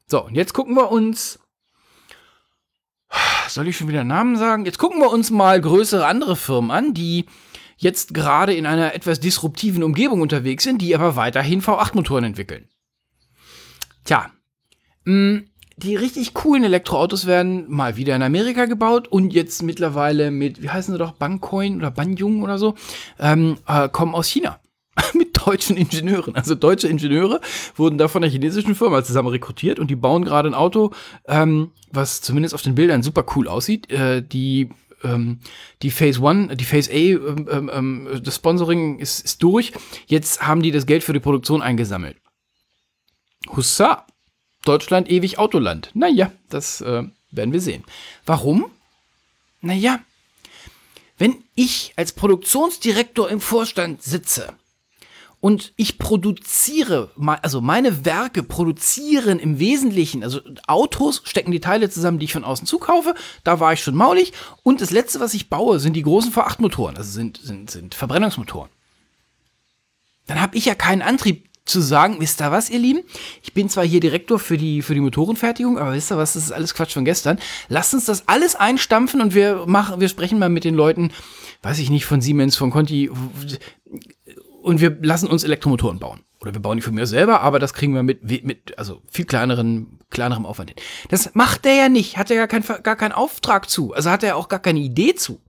So, 0.08 0.26
und 0.26 0.36
jetzt 0.36 0.54
gucken 0.54 0.76
wir 0.76 0.92
uns. 0.92 1.40
Soll 3.48 3.68
ich 3.68 3.78
schon 3.78 3.88
wieder 3.88 4.04
Namen 4.04 4.36
sagen? 4.36 4.66
Jetzt 4.66 4.80
gucken 4.80 5.00
wir 5.00 5.12
uns 5.12 5.30
mal 5.30 5.62
größere 5.62 6.08
andere 6.08 6.36
Firmen 6.36 6.72
an, 6.72 6.94
die 6.96 7.26
jetzt 7.78 8.14
gerade 8.16 8.56
in 8.56 8.66
einer 8.66 8.96
etwas 8.96 9.20
disruptiven 9.20 9.84
Umgebung 9.84 10.22
unterwegs 10.22 10.64
sind, 10.64 10.82
die 10.82 10.96
aber 10.96 11.16
weiterhin 11.16 11.62
V8-Motoren 11.62 12.24
entwickeln. 12.24 12.68
Tja, 14.04 14.32
mh, 15.06 15.14
mm, 15.14 15.46
die 15.78 15.96
richtig 15.96 16.34
coolen 16.34 16.64
Elektroautos 16.64 17.26
werden 17.26 17.66
mal 17.68 17.98
wieder 17.98 18.16
in 18.16 18.22
Amerika 18.22 18.66
gebaut 18.66 19.08
und 19.08 19.34
jetzt 19.34 19.64
mittlerweile 19.64 20.30
mit, 20.30 20.62
wie 20.62 20.70
heißen 20.70 20.94
sie 20.94 21.00
doch, 21.00 21.14
Bancoin 21.14 21.78
oder 21.78 21.90
Banyung 21.90 22.44
oder 22.44 22.58
so, 22.58 22.76
ähm, 23.20 23.58
äh, 23.68 23.90
kommen 23.90 24.14
aus 24.14 24.28
China. 24.28 24.60
mit 25.14 25.46
deutschen 25.46 25.76
Ingenieuren. 25.76 26.36
Also 26.36 26.56
deutsche 26.56 26.88
Ingenieure 26.88 27.42
wurden 27.76 27.98
da 27.98 28.08
von 28.08 28.22
der 28.22 28.30
chinesischen 28.30 28.76
Firma 28.76 29.04
zusammen 29.04 29.30
rekrutiert 29.30 29.80
und 29.80 29.90
die 29.90 29.96
bauen 29.96 30.24
gerade 30.24 30.50
ein 30.50 30.54
Auto, 30.54 30.92
ähm, 31.28 31.72
was 31.92 32.22
zumindest 32.22 32.54
auf 32.54 32.62
den 32.62 32.76
Bildern 32.76 33.02
super 33.02 33.26
cool 33.36 33.48
aussieht. 33.48 33.92
Äh, 33.92 34.22
die 34.22 34.70
ähm, 35.04 35.40
die 35.82 35.92
Phase 35.92 36.22
One, 36.22 36.56
die 36.56 36.64
Phase 36.64 36.92
A, 36.92 36.96
ähm, 36.96 37.48
ähm, 37.52 37.72
ähm, 37.74 38.22
das 38.24 38.36
Sponsoring 38.36 39.00
ist, 39.00 39.20
ist 39.20 39.44
durch. 39.44 39.74
Jetzt 40.06 40.46
haben 40.46 40.62
die 40.62 40.72
das 40.72 40.86
Geld 40.86 41.04
für 41.04 41.14
die 41.14 41.20
Produktion 41.20 41.62
eingesammelt. 41.62 42.18
Hussa! 43.50 44.06
Deutschland 44.66 45.10
ewig 45.10 45.40
Autoland. 45.40 45.92
Naja, 45.94 46.32
das 46.50 46.82
äh, 46.82 47.04
werden 47.32 47.54
wir 47.54 47.62
sehen. 47.62 47.84
Warum? 48.26 48.72
Naja, 49.62 50.00
wenn 51.18 51.44
ich 51.56 51.94
als 51.96 52.12
Produktionsdirektor 52.14 53.30
im 53.30 53.40
Vorstand 53.40 54.04
sitze 54.04 54.54
Und 55.40 55.74
ich 55.76 55.98
produziere, 55.98 57.12
also 57.42 57.62
meine 57.62 58.06
Werke 58.06 58.44
produzieren 58.44 59.40
im 59.40 59.60
Wesentlichen, 59.60 60.24
also 60.24 60.40
Autos 60.68 61.22
stecken 61.26 61.52
die 61.52 61.60
Teile 61.60 61.90
zusammen, 61.90 62.20
die 62.20 62.26
ich 62.26 62.34
von 62.34 62.46
außen 62.46 62.66
zukaufe. 62.66 63.14
Da 63.44 63.60
war 63.60 63.74
ich 63.74 63.84
schon 63.84 63.96
maulig. 63.96 64.32
Und 64.64 64.80
das 64.82 64.92
letzte, 64.92 65.20
was 65.20 65.34
ich 65.34 65.50
baue, 65.50 65.80
sind 65.80 65.94
die 65.94 66.02
großen 66.02 66.32
V8-Motoren, 66.32 66.96
also 66.96 67.12
sind, 67.12 67.38
sind, 67.38 67.70
sind 67.70 67.94
Verbrennungsmotoren. 67.94 68.70
Dann 70.28 70.40
habe 70.40 70.56
ich 70.56 70.66
ja 70.66 70.76
keinen 70.76 71.02
Antrieb 71.02 71.50
zu 71.66 71.80
sagen, 71.80 72.18
wisst 72.20 72.42
ihr 72.42 72.52
was, 72.52 72.70
ihr 72.70 72.80
Lieben? 72.80 73.04
Ich 73.42 73.54
bin 73.54 73.70
zwar 73.70 73.86
hier 73.86 74.00
Direktor 74.00 74.38
für 74.40 74.58
die, 74.58 74.82
für 74.82 74.94
die 74.94 75.00
Motorenfertigung, 75.00 75.78
aber 75.78 75.94
wisst 75.94 76.12
ihr 76.12 76.18
was, 76.18 76.34
das 76.34 76.44
ist 76.44 76.52
alles 76.52 76.74
Quatsch 76.74 76.94
von 76.94 77.06
gestern. 77.06 77.40
Lasst 77.70 77.94
uns 77.94 78.06
das 78.06 78.28
alles 78.28 78.56
einstampfen 78.56 79.22
und 79.22 79.34
wir 79.34 79.66
machen, 79.66 80.02
wir 80.02 80.10
sprechen 80.10 80.40
mal 80.40 80.50
mit 80.50 80.66
den 80.66 80.76
Leuten, 80.76 81.12
weiß 81.62 81.80
ich 81.80 81.90
nicht, 81.90 82.06
von 82.06 82.22
Siemens, 82.22 82.58
von 82.58 82.72
Conti, 82.72 83.10
und 84.62 84.82
wir 84.82 84.98
lassen 85.02 85.28
uns 85.28 85.44
Elektromotoren 85.44 86.00
bauen. 86.00 86.22
Oder 86.42 86.54
wir 86.54 86.62
bauen 86.62 86.78
die 86.78 86.82
für 86.82 86.92
mir 86.92 87.08
selber, 87.08 87.40
aber 87.40 87.60
das 87.60 87.74
kriegen 87.74 87.94
wir 87.94 88.04
mit, 88.04 88.24
mit 88.44 88.78
also 88.78 89.02
viel 89.10 89.24
kleineren, 89.24 90.00
kleinerem 90.10 90.46
Aufwand 90.46 90.72
hin. 90.72 90.80
Das 91.10 91.34
macht 91.36 91.64
der 91.64 91.76
ja 91.76 91.90
nicht, 91.90 92.18
hat 92.18 92.30
er 92.30 92.36
gar, 92.36 92.48
kein, 92.48 92.84
gar 92.84 92.98
keinen 92.98 93.14
Auftrag 93.14 93.70
zu. 93.70 93.94
Also 93.94 94.10
hat 94.10 94.24
er 94.24 94.36
auch 94.36 94.50
gar 94.50 94.60
keine 94.60 94.80
Idee 94.80 95.16
zu. 95.16 95.40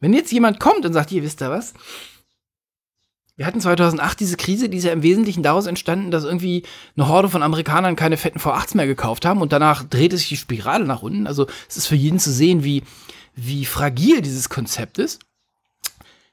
Wenn 0.00 0.12
jetzt 0.12 0.32
jemand 0.32 0.60
kommt 0.60 0.84
und 0.84 0.92
sagt, 0.92 1.12
ihr 1.12 1.22
wisst 1.22 1.40
ihr 1.40 1.50
was? 1.50 1.72
Wir 3.36 3.46
hatten 3.46 3.60
2008 3.60 4.20
diese 4.20 4.36
Krise, 4.36 4.68
die 4.68 4.76
ist 4.76 4.84
ja 4.84 4.92
im 4.92 5.02
Wesentlichen 5.02 5.42
daraus 5.42 5.66
entstanden, 5.66 6.10
dass 6.10 6.24
irgendwie 6.24 6.64
eine 6.96 7.08
Horde 7.08 7.30
von 7.30 7.42
Amerikanern 7.42 7.96
keine 7.96 8.18
fetten 8.18 8.38
V8s 8.38 8.76
mehr 8.76 8.86
gekauft 8.86 9.24
haben 9.24 9.40
und 9.40 9.52
danach 9.52 9.84
drehte 9.84 10.18
sich 10.18 10.28
die 10.28 10.36
Spirale 10.36 10.84
nach 10.84 11.02
unten. 11.02 11.26
Also 11.26 11.46
es 11.68 11.78
ist 11.78 11.86
für 11.86 11.96
jeden 11.96 12.18
zu 12.18 12.30
sehen, 12.30 12.62
wie, 12.62 12.82
wie 13.34 13.64
fragil 13.64 14.20
dieses 14.20 14.50
Konzept 14.50 14.98
ist. 14.98 15.20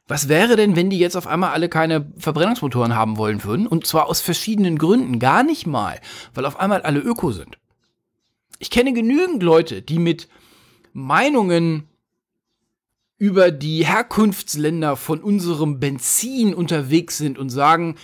Was 0.09 0.27
wäre 0.27 0.55
denn, 0.55 0.75
wenn 0.75 0.89
die 0.89 0.97
jetzt 0.97 1.15
auf 1.15 1.27
einmal 1.27 1.51
alle 1.51 1.69
keine 1.69 2.11
Verbrennungsmotoren 2.17 2.95
haben 2.95 3.17
wollen 3.17 3.43
würden? 3.43 3.67
Und 3.67 3.85
zwar 3.85 4.07
aus 4.07 4.21
verschiedenen 4.21 4.77
Gründen. 4.77 5.19
Gar 5.19 5.43
nicht 5.43 5.67
mal, 5.67 6.01
weil 6.33 6.45
auf 6.45 6.59
einmal 6.59 6.81
alle 6.81 6.99
Öko 6.99 7.31
sind. 7.31 7.59
Ich 8.57 8.71
kenne 8.71 8.91
genügend 8.91 9.43
Leute, 9.43 9.83
die 9.83 9.99
mit 9.99 10.27
Meinungen 10.93 11.88
über 13.19 13.51
die 13.51 13.85
Herkunftsländer 13.85 14.95
von 14.95 15.19
unserem 15.19 15.79
Benzin 15.79 16.53
unterwegs 16.53 17.17
sind 17.17 17.37
und 17.37 17.49
sagen, 17.49 17.95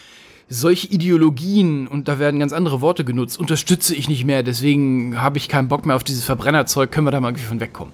solche 0.50 0.88
Ideologien, 0.88 1.88
und 1.88 2.08
da 2.08 2.20
werden 2.20 2.40
ganz 2.40 2.54
andere 2.54 2.82
Worte 2.82 3.06
genutzt, 3.06 3.40
unterstütze 3.40 3.96
ich 3.96 4.10
nicht 4.10 4.26
mehr, 4.26 4.44
deswegen 4.44 5.20
habe 5.20 5.38
ich 5.38 5.48
keinen 5.48 5.70
Bock 5.70 5.86
mehr 5.86 5.96
auf 5.96 6.04
dieses 6.04 6.26
Verbrennerzeug, 6.26 6.92
können 6.92 7.08
wir 7.08 7.12
da 7.12 7.22
mal 7.22 7.30
irgendwie 7.30 7.46
von 7.46 7.60
wegkommen. 7.62 7.94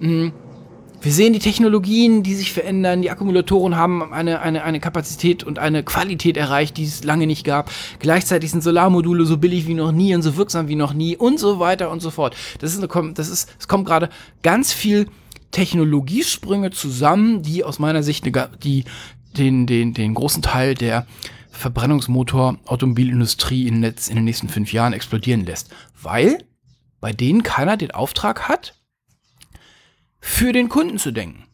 Mhm. 0.00 0.32
Wir 1.00 1.12
sehen 1.12 1.32
die 1.32 1.38
Technologien, 1.38 2.24
die 2.24 2.34
sich 2.34 2.52
verändern. 2.52 3.02
Die 3.02 3.10
Akkumulatoren 3.10 3.76
haben 3.76 4.12
eine, 4.12 4.40
eine, 4.40 4.64
eine 4.64 4.80
Kapazität 4.80 5.44
und 5.44 5.60
eine 5.60 5.84
Qualität 5.84 6.36
erreicht, 6.36 6.76
die 6.76 6.84
es 6.84 7.04
lange 7.04 7.28
nicht 7.28 7.44
gab. 7.44 7.70
Gleichzeitig 8.00 8.50
sind 8.50 8.64
Solarmodule 8.64 9.24
so 9.24 9.38
billig 9.38 9.68
wie 9.68 9.74
noch 9.74 9.92
nie 9.92 10.12
und 10.16 10.22
so 10.22 10.36
wirksam 10.36 10.66
wie 10.66 10.74
noch 10.74 10.94
nie 10.94 11.16
und 11.16 11.38
so 11.38 11.60
weiter 11.60 11.92
und 11.92 12.00
so 12.00 12.10
fort. 12.10 12.34
Das 12.58 12.74
ist 12.74 12.78
eine, 12.82 13.12
das 13.12 13.28
ist, 13.28 13.48
es 13.60 13.68
kommt 13.68 13.86
gerade 13.86 14.08
ganz 14.42 14.72
viel 14.72 15.06
Technologiesprünge 15.50 16.70
zusammen, 16.70 17.42
die 17.42 17.64
aus 17.64 17.78
meiner 17.78 18.02
Sicht 18.02 18.24
die, 18.62 18.84
den, 19.36 19.66
den, 19.66 19.94
den 19.94 20.14
großen 20.14 20.42
Teil 20.42 20.74
der 20.74 21.06
Verbrennungsmotor-Automobilindustrie 21.50 23.66
in, 23.66 23.82
in 23.82 24.14
den 24.14 24.24
nächsten 24.24 24.48
fünf 24.48 24.72
Jahren 24.72 24.92
explodieren 24.92 25.44
lässt. 25.44 25.70
Weil 26.00 26.44
bei 27.00 27.12
denen 27.12 27.42
keiner 27.42 27.76
den 27.76 27.90
Auftrag 27.90 28.48
hat, 28.48 28.74
für 30.20 30.52
den 30.52 30.68
Kunden 30.68 30.98
zu 30.98 31.12
denken. 31.12 31.44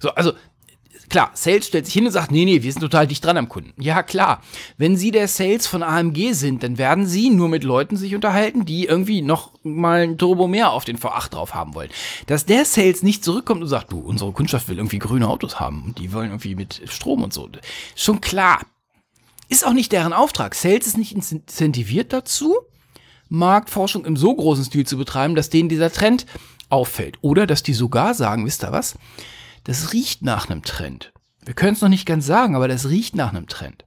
So, 0.00 0.10
also 0.10 0.32
klar, 1.08 1.30
Sales 1.34 1.66
stellt 1.66 1.86
sich 1.86 1.94
hin 1.94 2.06
und 2.06 2.12
sagt, 2.12 2.30
nee, 2.30 2.44
nee, 2.44 2.62
wir 2.62 2.72
sind 2.72 2.80
total 2.80 3.06
dicht 3.06 3.24
dran 3.24 3.36
am 3.36 3.48
Kunden. 3.48 3.72
Ja, 3.80 4.02
klar. 4.02 4.42
Wenn 4.76 4.96
Sie 4.96 5.10
der 5.10 5.28
Sales 5.28 5.66
von 5.66 5.82
AMG 5.82 6.32
sind, 6.32 6.62
dann 6.62 6.78
werden 6.78 7.06
Sie 7.06 7.30
nur 7.30 7.48
mit 7.48 7.64
Leuten 7.64 7.96
sich 7.96 8.14
unterhalten, 8.14 8.64
die 8.64 8.86
irgendwie 8.86 9.22
noch 9.22 9.52
mal 9.62 10.02
ein 10.02 10.18
Turbo 10.18 10.46
mehr 10.46 10.70
auf 10.70 10.84
den 10.84 10.98
V8 10.98 11.30
drauf 11.30 11.54
haben 11.54 11.74
wollen. 11.74 11.90
Dass 12.26 12.46
der 12.46 12.64
Sales 12.64 13.02
nicht 13.02 13.24
zurückkommt 13.24 13.62
und 13.62 13.68
sagt, 13.68 13.92
du, 13.92 13.98
unsere 13.98 14.32
Kundschaft 14.32 14.68
will 14.68 14.78
irgendwie 14.78 14.98
grüne 14.98 15.28
Autos 15.28 15.60
haben 15.60 15.84
und 15.84 15.98
die 15.98 16.12
wollen 16.12 16.30
irgendwie 16.30 16.54
mit 16.54 16.82
Strom 16.88 17.22
und 17.22 17.32
so. 17.32 17.48
Schon 17.94 18.20
klar. 18.20 18.60
Ist 19.48 19.66
auch 19.66 19.72
nicht 19.72 19.92
deren 19.92 20.12
Auftrag. 20.12 20.54
Sales 20.54 20.86
ist 20.86 20.96
nicht 20.96 21.12
incentiviert 21.12 22.12
dazu, 22.12 22.56
Marktforschung 23.28 24.04
im 24.04 24.16
so 24.16 24.34
großen 24.34 24.64
Stil 24.64 24.86
zu 24.86 24.96
betreiben, 24.96 25.34
dass 25.34 25.50
denen 25.50 25.68
dieser 25.68 25.92
Trend 25.92 26.26
auffällt. 26.70 27.18
Oder 27.20 27.46
dass 27.46 27.62
die 27.62 27.74
sogar 27.74 28.14
sagen, 28.14 28.46
wisst 28.46 28.64
ihr 28.64 28.72
was? 28.72 28.96
Das 29.64 29.92
riecht 29.92 30.22
nach 30.22 30.48
einem 30.48 30.62
Trend. 30.62 31.12
Wir 31.44 31.54
können 31.54 31.74
es 31.74 31.80
noch 31.80 31.88
nicht 31.88 32.06
ganz 32.06 32.26
sagen, 32.26 32.54
aber 32.54 32.68
das 32.68 32.88
riecht 32.88 33.16
nach 33.16 33.30
einem 33.30 33.48
Trend. 33.48 33.84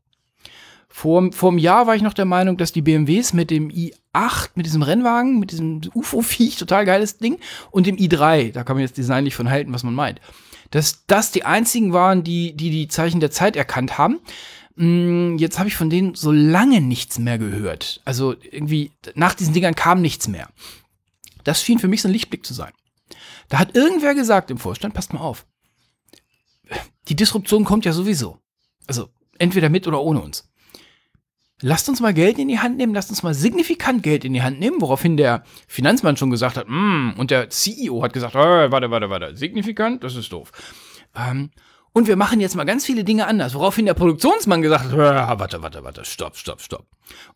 Vor, 0.89 1.31
vor 1.31 1.51
einem 1.51 1.59
Jahr 1.59 1.85
war 1.85 1.95
ich 1.95 2.01
noch 2.01 2.13
der 2.13 2.25
Meinung, 2.25 2.57
dass 2.57 2.71
die 2.71 2.81
BMWs 2.81 3.33
mit 3.33 3.51
dem 3.51 3.69
i8, 3.69 4.49
mit 4.55 4.65
diesem 4.65 4.81
Rennwagen, 4.81 5.39
mit 5.39 5.51
diesem 5.51 5.81
UFO-Viech, 5.93 6.57
total 6.57 6.85
geiles 6.85 7.17
Ding, 7.17 7.39
und 7.69 7.85
dem 7.85 7.97
i3, 7.97 8.51
da 8.51 8.63
kann 8.63 8.75
man 8.75 8.81
jetzt 8.81 8.97
designlich 8.97 9.35
von 9.35 9.49
halten, 9.49 9.73
was 9.73 9.83
man 9.83 9.93
meint, 9.93 10.21
dass 10.71 11.05
das 11.05 11.31
die 11.31 11.43
einzigen 11.43 11.93
waren, 11.93 12.23
die 12.23 12.55
die, 12.55 12.71
die 12.71 12.87
Zeichen 12.87 13.19
der 13.19 13.31
Zeit 13.31 13.55
erkannt 13.55 13.97
haben. 13.97 14.19
Mm, 14.75 15.37
jetzt 15.37 15.59
habe 15.59 15.69
ich 15.69 15.75
von 15.75 15.89
denen 15.89 16.15
so 16.15 16.31
lange 16.31 16.81
nichts 16.81 17.19
mehr 17.19 17.37
gehört. 17.37 18.01
Also 18.05 18.35
irgendwie, 18.51 18.91
nach 19.13 19.35
diesen 19.35 19.53
Dingern 19.53 19.75
kam 19.75 20.01
nichts 20.01 20.27
mehr. 20.27 20.49
Das 21.43 21.63
schien 21.63 21.79
für 21.79 21.87
mich 21.87 22.01
so 22.01 22.07
ein 22.07 22.13
Lichtblick 22.13 22.45
zu 22.45 22.53
sein. 22.53 22.71
Da 23.49 23.59
hat 23.59 23.75
irgendwer 23.75 24.15
gesagt 24.15 24.51
im 24.51 24.57
Vorstand, 24.57 24.93
passt 24.93 25.13
mal 25.13 25.19
auf. 25.19 25.45
Die 27.07 27.15
Disruption 27.15 27.63
kommt 27.63 27.85
ja 27.85 27.93
sowieso. 27.93 28.39
Also 28.87 29.09
entweder 29.37 29.69
mit 29.69 29.87
oder 29.87 30.01
ohne 30.01 30.21
uns. 30.21 30.49
Lasst 31.61 31.89
uns 31.89 32.01
mal 32.01 32.13
Geld 32.13 32.37
in 32.37 32.49
die 32.49 32.59
Hand 32.59 32.77
nehmen, 32.77 32.93
lasst 32.93 33.09
uns 33.09 33.23
mal 33.23 33.33
signifikant 33.33 34.03
Geld 34.03 34.23
in 34.23 34.33
die 34.33 34.43
Hand 34.43 34.59
nehmen, 34.59 34.79
woraufhin 34.79 35.17
der 35.17 35.43
Finanzmann 35.67 36.15
schon 36.15 36.29
gesagt 36.29 36.55
hat, 36.55 36.67
mm, 36.69 37.13
und 37.17 37.31
der 37.31 37.49
CEO 37.49 38.03
hat 38.03 38.13
gesagt, 38.13 38.35
oh, 38.35 38.39
warte, 38.39 38.91
warte, 38.91 39.09
warte, 39.09 39.35
signifikant, 39.35 40.03
das 40.03 40.15
ist 40.15 40.31
doof. 40.31 40.51
Ähm, 41.15 41.49
und 41.93 42.05
wir 42.05 42.15
machen 42.15 42.39
jetzt 42.39 42.55
mal 42.55 42.63
ganz 42.63 42.85
viele 42.85 43.03
Dinge 43.03 43.25
anders. 43.25 43.55
Woraufhin 43.55 43.87
der 43.87 43.95
Produktionsmann 43.95 44.61
gesagt 44.61 44.91
hat, 44.91 45.39
warte, 45.39 45.63
warte, 45.63 45.83
warte, 45.83 46.05
stopp, 46.05 46.37
stopp, 46.37 46.61
stopp. 46.61 46.85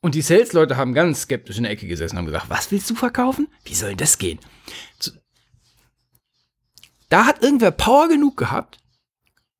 Und 0.01 0.13
die 0.13 0.21
Sales-Leute 0.21 0.77
haben 0.77 0.93
ganz 0.93 1.23
skeptisch 1.23 1.57
in 1.57 1.63
der 1.63 1.71
Ecke 1.71 1.87
gesessen 1.87 2.15
und 2.15 2.19
haben 2.19 2.25
gesagt, 2.27 2.49
was 2.51 2.71
willst 2.71 2.87
du 2.91 2.93
verkaufen? 2.93 3.47
Wie 3.65 3.73
soll 3.73 3.95
das 3.95 4.19
gehen? 4.19 4.37
Da 7.09 7.25
hat 7.25 7.41
irgendwer 7.41 7.71
Power 7.71 8.07
genug 8.07 8.37
gehabt. 8.37 8.77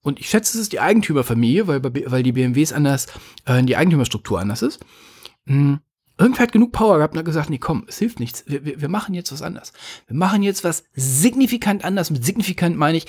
Und 0.01 0.20
ich 0.20 0.29
schätze, 0.29 0.58
es 0.58 0.63
ist 0.63 0.74
die 0.74 0.79
Eigentümerfamilie, 0.79 1.67
weil, 1.67 1.84
weil 1.84 2.24
die 2.24 2.31
BMWs 2.31 2.74
anders, 2.74 3.08
äh, 3.46 3.63
die 3.63 3.77
Eigentümerstruktur 3.77 4.39
anders 4.39 4.62
ist. 4.62 4.79
Hm 5.46 5.79
Irgendwer 6.22 6.43
hat 6.43 6.51
genug 6.51 6.72
Power 6.72 6.98
gehabt 6.98 7.15
und 7.15 7.17
hat 7.17 7.25
gesagt, 7.25 7.50
nee, 7.50 7.58
komm, 7.58 7.86
es 7.88 7.98
hilft 7.98 8.20
nichts. 8.20 8.43
Wir, 8.46 8.63
wir, 8.63 8.79
wir 8.79 8.89
machen 8.89 9.15
jetzt 9.15 9.31
was 9.31 9.41
anders. 9.41 9.74
Wir 10.05 10.15
machen 10.15 10.43
jetzt 10.43 10.63
was 10.63 10.84
signifikant 10.93 11.84
anders. 11.84 12.12
Mit 12.12 12.24
signifikant 12.24 12.77
meine 12.77 13.00
ich, 13.00 13.08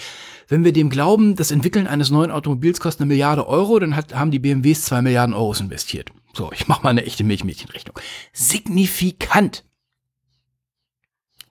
wenn 0.49 0.64
wir 0.64 0.72
dem 0.72 0.88
glauben, 0.88 1.37
das 1.37 1.50
Entwickeln 1.50 1.87
eines 1.87 2.11
neuen 2.11 2.30
Automobils 2.30 2.80
kostet 2.80 3.02
eine 3.02 3.08
Milliarde 3.08 3.46
Euro, 3.46 3.78
dann 3.78 3.96
hat, 3.96 4.14
haben 4.14 4.30
die 4.30 4.38
BMWs 4.38 4.87
zwei 4.87 5.02
Milliarden 5.02 5.34
Euros 5.34 5.61
investiert. 5.61 6.11
So, 6.32 6.50
ich 6.52 6.68
mache 6.68 6.84
mal 6.84 6.90
eine 6.90 7.04
echte 7.04 7.22
Milchmädchenrechnung. 7.22 7.99
Signifikant. 8.32 9.66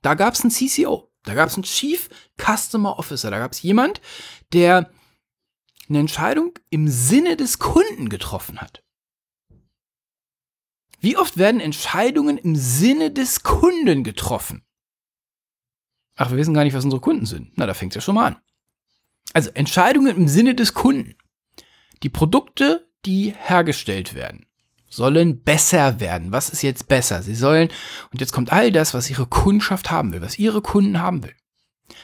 Da 0.01 0.15
gab 0.15 0.33
es 0.33 0.41
einen 0.41 0.49
CCO, 0.49 1.11
da 1.25 1.35
gab 1.35 1.49
es 1.49 1.53
einen 1.53 1.63
Chief 1.63 2.09
Customer 2.39 2.97
Officer, 2.97 3.29
da 3.29 3.37
gab 3.37 3.51
es 3.51 3.61
jemand, 3.61 4.01
der 4.51 4.89
eine 5.91 5.99
Entscheidung 5.99 6.57
im 6.69 6.87
Sinne 6.87 7.35
des 7.35 7.59
Kunden 7.59 8.09
getroffen 8.09 8.59
hat. 8.59 8.83
Wie 10.99 11.17
oft 11.17 11.37
werden 11.37 11.59
Entscheidungen 11.59 12.37
im 12.37 12.55
Sinne 12.55 13.11
des 13.11 13.43
Kunden 13.43 14.03
getroffen? 14.03 14.63
Ach, 16.15 16.29
wir 16.29 16.37
wissen 16.37 16.53
gar 16.53 16.63
nicht, 16.63 16.75
was 16.75 16.83
unsere 16.83 17.01
Kunden 17.01 17.25
sind. 17.25 17.51
Na, 17.55 17.65
da 17.65 17.73
fängt 17.73 17.91
es 17.93 17.95
ja 17.95 18.01
schon 18.01 18.15
mal 18.15 18.27
an. 18.27 18.37
Also 19.33 19.49
Entscheidungen 19.51 20.15
im 20.15 20.27
Sinne 20.27 20.55
des 20.55 20.73
Kunden. 20.73 21.15
Die 22.03 22.09
Produkte, 22.09 22.87
die 23.05 23.33
hergestellt 23.35 24.13
werden, 24.13 24.45
sollen 24.87 25.43
besser 25.43 25.99
werden. 25.99 26.31
Was 26.31 26.49
ist 26.49 26.61
jetzt 26.61 26.87
besser? 26.87 27.23
Sie 27.23 27.35
sollen, 27.35 27.69
und 28.11 28.19
jetzt 28.21 28.33
kommt 28.33 28.51
all 28.51 28.71
das, 28.71 28.93
was 28.93 29.09
ihre 29.09 29.25
Kundschaft 29.25 29.89
haben 29.89 30.13
will, 30.13 30.21
was 30.21 30.37
ihre 30.37 30.61
Kunden 30.61 30.99
haben 30.99 31.23
will. 31.23 31.35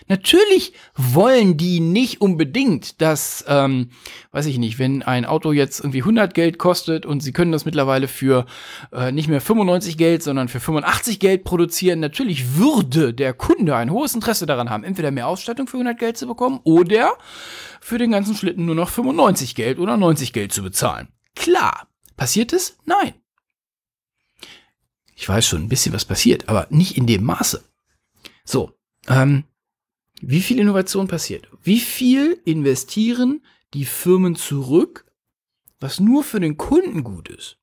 Natürlich 0.07 0.73
wollen 0.95 1.57
die 1.57 1.79
nicht 1.79 2.21
unbedingt, 2.21 3.01
dass, 3.01 3.45
ähm, 3.47 3.89
weiß 4.31 4.45
ich 4.45 4.57
nicht, 4.57 4.79
wenn 4.79 5.03
ein 5.03 5.25
Auto 5.25 5.51
jetzt 5.51 5.79
irgendwie 5.79 6.01
100 6.01 6.33
Geld 6.33 6.57
kostet 6.57 7.05
und 7.05 7.21
sie 7.21 7.33
können 7.33 7.51
das 7.51 7.65
mittlerweile 7.65 8.07
für 8.07 8.45
äh, 8.91 9.11
nicht 9.11 9.27
mehr 9.27 9.41
95 9.41 9.97
Geld, 9.97 10.23
sondern 10.23 10.47
für 10.47 10.59
85 10.59 11.19
Geld 11.19 11.43
produzieren, 11.43 11.99
natürlich 11.99 12.57
würde 12.57 13.13
der 13.13 13.33
Kunde 13.33 13.75
ein 13.75 13.91
hohes 13.91 14.15
Interesse 14.15 14.45
daran 14.45 14.69
haben, 14.69 14.83
entweder 14.83 15.11
mehr 15.11 15.27
Ausstattung 15.27 15.67
für 15.67 15.77
100 15.77 15.97
Geld 15.97 16.17
zu 16.17 16.27
bekommen 16.27 16.59
oder 16.63 17.13
für 17.81 17.97
den 17.97 18.11
ganzen 18.11 18.35
Schlitten 18.35 18.65
nur 18.65 18.75
noch 18.75 18.89
95 18.89 19.55
Geld 19.55 19.79
oder 19.79 19.97
90 19.97 20.33
Geld 20.33 20.53
zu 20.53 20.63
bezahlen. 20.63 21.09
Klar. 21.35 21.87
Passiert 22.17 22.51
es? 22.51 22.77
Nein. 22.85 23.13
Ich 25.15 25.27
weiß 25.29 25.47
schon 25.47 25.63
ein 25.63 25.69
bisschen, 25.69 25.93
was 25.93 26.05
passiert, 26.05 26.49
aber 26.49 26.67
nicht 26.69 26.97
in 26.97 27.07
dem 27.07 27.23
Maße. 27.23 27.63
So, 28.43 28.77
ähm, 29.07 29.45
wie 30.21 30.41
viel 30.41 30.59
Innovation 30.59 31.07
passiert? 31.07 31.47
Wie 31.63 31.79
viel 31.79 32.41
investieren 32.45 33.41
die 33.73 33.85
Firmen 33.85 34.35
zurück, 34.35 35.05
was 35.79 35.99
nur 35.99 36.23
für 36.23 36.39
den 36.39 36.57
Kunden 36.57 37.03
gut 37.03 37.29
ist. 37.29 37.57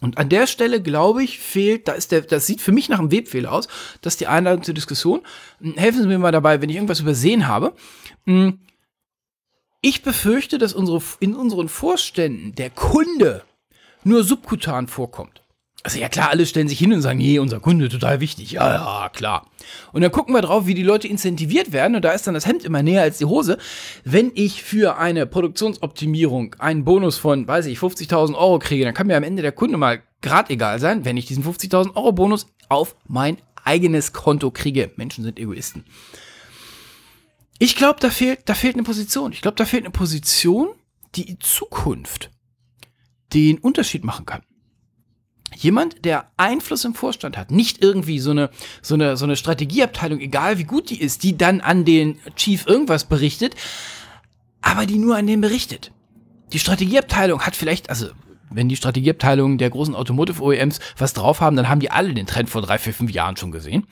Und 0.00 0.18
an 0.18 0.28
der 0.28 0.46
Stelle, 0.46 0.82
glaube 0.82 1.22
ich, 1.22 1.38
fehlt, 1.38 1.88
da 1.88 1.92
ist 1.92 2.12
der, 2.12 2.20
das 2.20 2.46
sieht 2.46 2.60
für 2.60 2.72
mich 2.72 2.88
nach 2.88 2.98
einem 2.98 3.12
Webfehler 3.12 3.52
aus, 3.52 3.68
das 4.02 4.14
ist 4.14 4.20
die 4.20 4.26
Einladung 4.26 4.62
zur 4.62 4.74
Diskussion. 4.74 5.22
Helfen 5.76 6.02
Sie 6.02 6.08
mir 6.08 6.18
mal 6.18 6.32
dabei, 6.32 6.60
wenn 6.60 6.68
ich 6.68 6.76
irgendwas 6.76 7.00
übersehen 7.00 7.46
habe. 7.46 7.74
Hm, 8.24 8.60
ich 9.80 10.02
befürchte, 10.02 10.58
dass 10.58 10.74
unsere, 10.74 11.00
in 11.20 11.34
unseren 11.34 11.68
Vorständen 11.68 12.54
der 12.54 12.70
Kunde 12.70 13.44
nur 14.04 14.24
subkutan 14.24 14.88
vorkommt. 14.88 15.42
Also 15.86 16.00
ja 16.00 16.08
klar, 16.08 16.30
alle 16.30 16.46
stellen 16.46 16.66
sich 16.66 16.80
hin 16.80 16.92
und 16.92 17.00
sagen, 17.00 17.18
nee, 17.18 17.38
unser 17.38 17.60
Kunde 17.60 17.88
total 17.88 18.18
wichtig. 18.18 18.50
Ja, 18.50 18.74
ja, 18.74 19.08
klar. 19.08 19.48
Und 19.92 20.02
dann 20.02 20.10
gucken 20.10 20.34
wir 20.34 20.42
drauf, 20.42 20.66
wie 20.66 20.74
die 20.74 20.82
Leute 20.82 21.06
incentiviert 21.06 21.70
werden. 21.72 21.94
Und 21.94 22.04
da 22.04 22.10
ist 22.10 22.26
dann 22.26 22.34
das 22.34 22.44
Hemd 22.44 22.64
immer 22.64 22.82
näher 22.82 23.02
als 23.02 23.18
die 23.18 23.24
Hose. 23.24 23.56
Wenn 24.02 24.32
ich 24.34 24.64
für 24.64 24.98
eine 24.98 25.26
Produktionsoptimierung 25.26 26.56
einen 26.58 26.84
Bonus 26.84 27.18
von, 27.18 27.46
weiß 27.46 27.66
ich, 27.66 27.78
50.000 27.78 28.34
Euro 28.34 28.58
kriege, 28.58 28.84
dann 28.84 28.94
kann 28.94 29.06
mir 29.06 29.16
am 29.16 29.22
Ende 29.22 29.42
der 29.42 29.52
Kunde 29.52 29.76
mal 29.76 30.02
grad 30.22 30.50
egal 30.50 30.80
sein, 30.80 31.04
wenn 31.04 31.16
ich 31.16 31.26
diesen 31.26 31.44
50.000 31.44 31.94
Euro 31.94 32.10
Bonus 32.10 32.48
auf 32.68 32.96
mein 33.06 33.38
eigenes 33.62 34.12
Konto 34.12 34.50
kriege. 34.50 34.90
Menschen 34.96 35.22
sind 35.22 35.38
Egoisten. 35.38 35.84
Ich 37.60 37.76
glaube, 37.76 38.00
da 38.00 38.10
fehlt, 38.10 38.40
da 38.46 38.54
fehlt 38.54 38.74
eine 38.74 38.82
Position. 38.82 39.30
Ich 39.30 39.40
glaube, 39.40 39.54
da 39.54 39.64
fehlt 39.64 39.84
eine 39.84 39.92
Position, 39.92 40.70
die 41.14 41.30
in 41.30 41.38
Zukunft 41.38 42.32
den 43.32 43.58
Unterschied 43.58 44.02
machen 44.02 44.26
kann 44.26 44.42
jemand, 45.56 46.04
der 46.04 46.30
Einfluss 46.36 46.84
im 46.84 46.94
Vorstand 46.94 47.36
hat, 47.36 47.50
nicht 47.50 47.82
irgendwie 47.82 48.18
so 48.18 48.30
eine, 48.30 48.50
so 48.82 48.94
eine, 48.94 49.16
so 49.16 49.24
eine 49.24 49.36
Strategieabteilung, 49.36 50.20
egal 50.20 50.58
wie 50.58 50.64
gut 50.64 50.90
die 50.90 51.00
ist, 51.00 51.22
die 51.22 51.36
dann 51.36 51.60
an 51.60 51.84
den 51.84 52.18
Chief 52.36 52.66
irgendwas 52.66 53.04
berichtet, 53.04 53.54
aber 54.60 54.86
die 54.86 54.98
nur 54.98 55.16
an 55.16 55.26
den 55.26 55.40
berichtet. 55.40 55.92
Die 56.52 56.58
Strategieabteilung 56.58 57.42
hat 57.42 57.56
vielleicht, 57.56 57.90
also 57.90 58.08
wenn 58.50 58.68
die 58.68 58.76
Strategieabteilungen 58.76 59.58
der 59.58 59.70
großen 59.70 59.94
Automotive 59.94 60.42
OEMs 60.42 60.78
was 60.96 61.12
drauf 61.12 61.40
haben, 61.40 61.56
dann 61.56 61.68
haben 61.68 61.80
die 61.80 61.90
alle 61.90 62.14
den 62.14 62.26
Trend 62.26 62.48
vor 62.48 62.62
drei, 62.62 62.78
vier, 62.78 62.94
fünf 62.94 63.10
Jahren 63.10 63.36
schon 63.36 63.50
gesehen. 63.50 63.86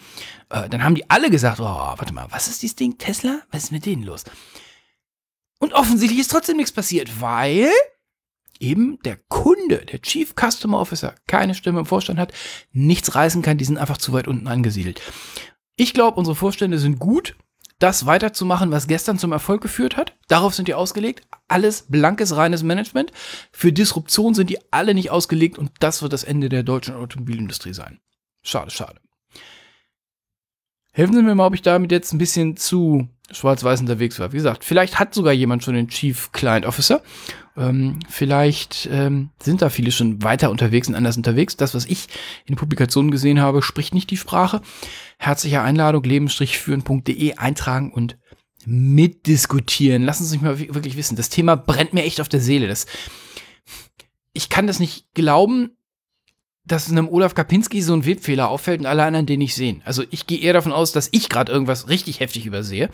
Äh, 0.51 0.69
dann 0.69 0.85
haben 0.85 0.95
die 0.95 1.11
alle 1.11 1.31
gesagt, 1.31 1.61
oh, 1.61 1.65
warte 1.65 2.15
mal, 2.15 2.27
was 2.31 2.49
ist 2.49 2.63
dieses 2.63 2.77
Ding? 2.77 2.97
Tesla? 2.99 3.41
Was 3.51 3.65
ist 3.65 3.73
mit 3.73 3.87
denen 3.87 4.05
los? 4.05 4.25
Und 5.59 5.73
offensichtlich 5.73 6.21
ist 6.21 6.31
trotzdem 6.31 6.57
nichts 6.57 6.73
passiert, 6.73 7.21
weil 7.21 7.71
eben 8.61 8.99
der 9.05 9.19
Kunde, 9.29 9.85
der 9.85 10.01
Chief 10.03 10.35
Customer 10.35 10.79
Officer, 10.79 11.15
keine 11.27 11.55
Stimme 11.55 11.81
im 11.81 11.87
Vorstand 11.87 12.19
hat, 12.19 12.33
nichts 12.73 13.15
reißen 13.15 13.43
kann, 13.43 13.59
die 13.59 13.65
sind 13.65 13.79
einfach 13.79 13.99
zu 13.99 14.13
weit 14.13 14.29
unten 14.29 14.47
angesiedelt. 14.49 15.01
Ich 15.77 15.95
glaube, 15.95 16.19
unsere 16.19 16.37
Vorstände 16.37 16.79
sind 16.79 16.99
gut, 16.99 17.37
das 17.79 18.07
weiterzumachen, 18.07 18.71
was 18.71 18.87
gestern 18.87 19.19
zum 19.19 19.33
Erfolg 19.33 19.61
geführt 19.61 19.97
hat. 19.97 20.17
Darauf 20.29 20.55
sind 20.55 20.69
die 20.69 20.75
ausgelegt. 20.75 21.27
Alles 21.49 21.87
blankes, 21.89 22.37
reines 22.37 22.63
Management. 22.63 23.13
Für 23.53 23.73
Disruption 23.73 24.35
sind 24.35 24.49
die 24.49 24.59
alle 24.73 24.95
nicht 24.95 25.11
ausgelegt 25.11 25.59
und 25.59 25.71
das 25.81 26.01
wird 26.01 26.13
das 26.13 26.25
Ende 26.25 26.49
der 26.49 26.63
deutschen 26.63 26.95
Automobilindustrie 26.95 27.75
sein. 27.75 28.01
Schade, 28.43 28.71
schade. 28.71 29.01
Helfen 30.93 31.15
Sie 31.15 31.23
mir 31.23 31.35
mal, 31.35 31.47
ob 31.47 31.55
ich 31.55 31.63
damit 31.63 31.91
jetzt 31.91 32.13
ein 32.13 32.19
bisschen 32.19 32.57
zu 32.57 33.09
schwarz-weiß 33.31 33.81
unterwegs 33.81 34.19
war. 34.19 34.33
Wie 34.33 34.37
gesagt, 34.37 34.65
vielleicht 34.65 34.99
hat 34.99 35.15
sogar 35.15 35.33
jemand 35.33 35.65
schon 35.65 35.75
den 35.75 35.89
Chief 35.89 36.31
Client 36.33 36.67
Officer. 36.67 37.03
Ähm, 37.57 38.01
vielleicht 38.09 38.89
ähm, 38.91 39.31
sind 39.41 39.63
da 39.63 39.71
viele 39.71 39.93
schon 39.93 40.23
weiter 40.23 40.51
unterwegs 40.51 40.89
und 40.89 40.95
anders 40.95 41.17
unterwegs. 41.17 41.57
Das, 41.57 41.75
was 41.75 41.87
ich 41.87 42.09
in 42.45 42.57
Publikationen 42.57 43.11
gesehen 43.11 43.41
habe, 43.41 43.63
spricht 43.63 43.95
nicht 43.95 44.11
die 44.11 44.17
Sprache. 44.17 44.61
Herzliche 45.19 45.63
Einladung, 45.63 46.03
leben-führen.de 46.03 47.37
eintragen 47.37 47.93
und 47.93 48.19
mitdiskutieren. 48.67 50.03
Lassen 50.03 50.25
Sie 50.25 50.37
mich 50.37 50.43
mal 50.43 50.59
wirklich 50.59 50.97
wissen. 50.97 51.17
Das 51.17 51.29
Thema 51.29 51.55
brennt 51.57 51.95
mir 51.95 52.03
echt 52.03 52.21
auf 52.21 52.29
der 52.29 52.41
Seele. 52.41 52.67
Das, 52.67 52.87
ich 54.33 54.49
kann 54.49 54.67
das 54.67 54.81
nicht 54.81 55.15
glauben, 55.15 55.77
dass 56.65 56.91
einem 56.91 57.09
Olaf 57.09 57.35
Kapinski 57.35 57.83
so 57.83 57.95
ein 57.95 58.07
Webfehler 58.07 58.49
auffällt 58.49 58.81
und 58.81 58.87
alle 58.87 59.05
anderen 59.05 59.27
den 59.27 59.39
nicht 59.39 59.55
sehen. 59.55 59.83
Also 59.85 60.03
ich 60.11 60.27
gehe 60.27 60.41
eher 60.41 60.55
davon 60.55 60.73
aus, 60.73 60.93
dass 60.93 61.09
ich 61.13 61.29
gerade 61.29 61.53
irgendwas 61.53 61.89
richtig 61.89 62.21
heftig 62.21 62.47
übersehe. 62.47 62.89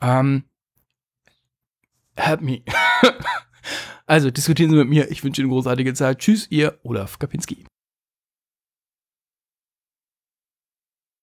Ähm, 0.00 0.44
help 2.16 2.40
me. 2.40 2.62
also 4.06 4.30
diskutieren 4.30 4.70
Sie 4.70 4.76
mit 4.76 4.88
mir. 4.88 5.10
Ich 5.10 5.22
wünsche 5.22 5.42
Ihnen 5.42 5.50
eine 5.50 5.56
großartige 5.56 5.94
Zeit. 5.94 6.20
Tschüss, 6.20 6.46
Ihr 6.50 6.78
Olaf 6.82 7.18
Kapinski. 7.18 7.66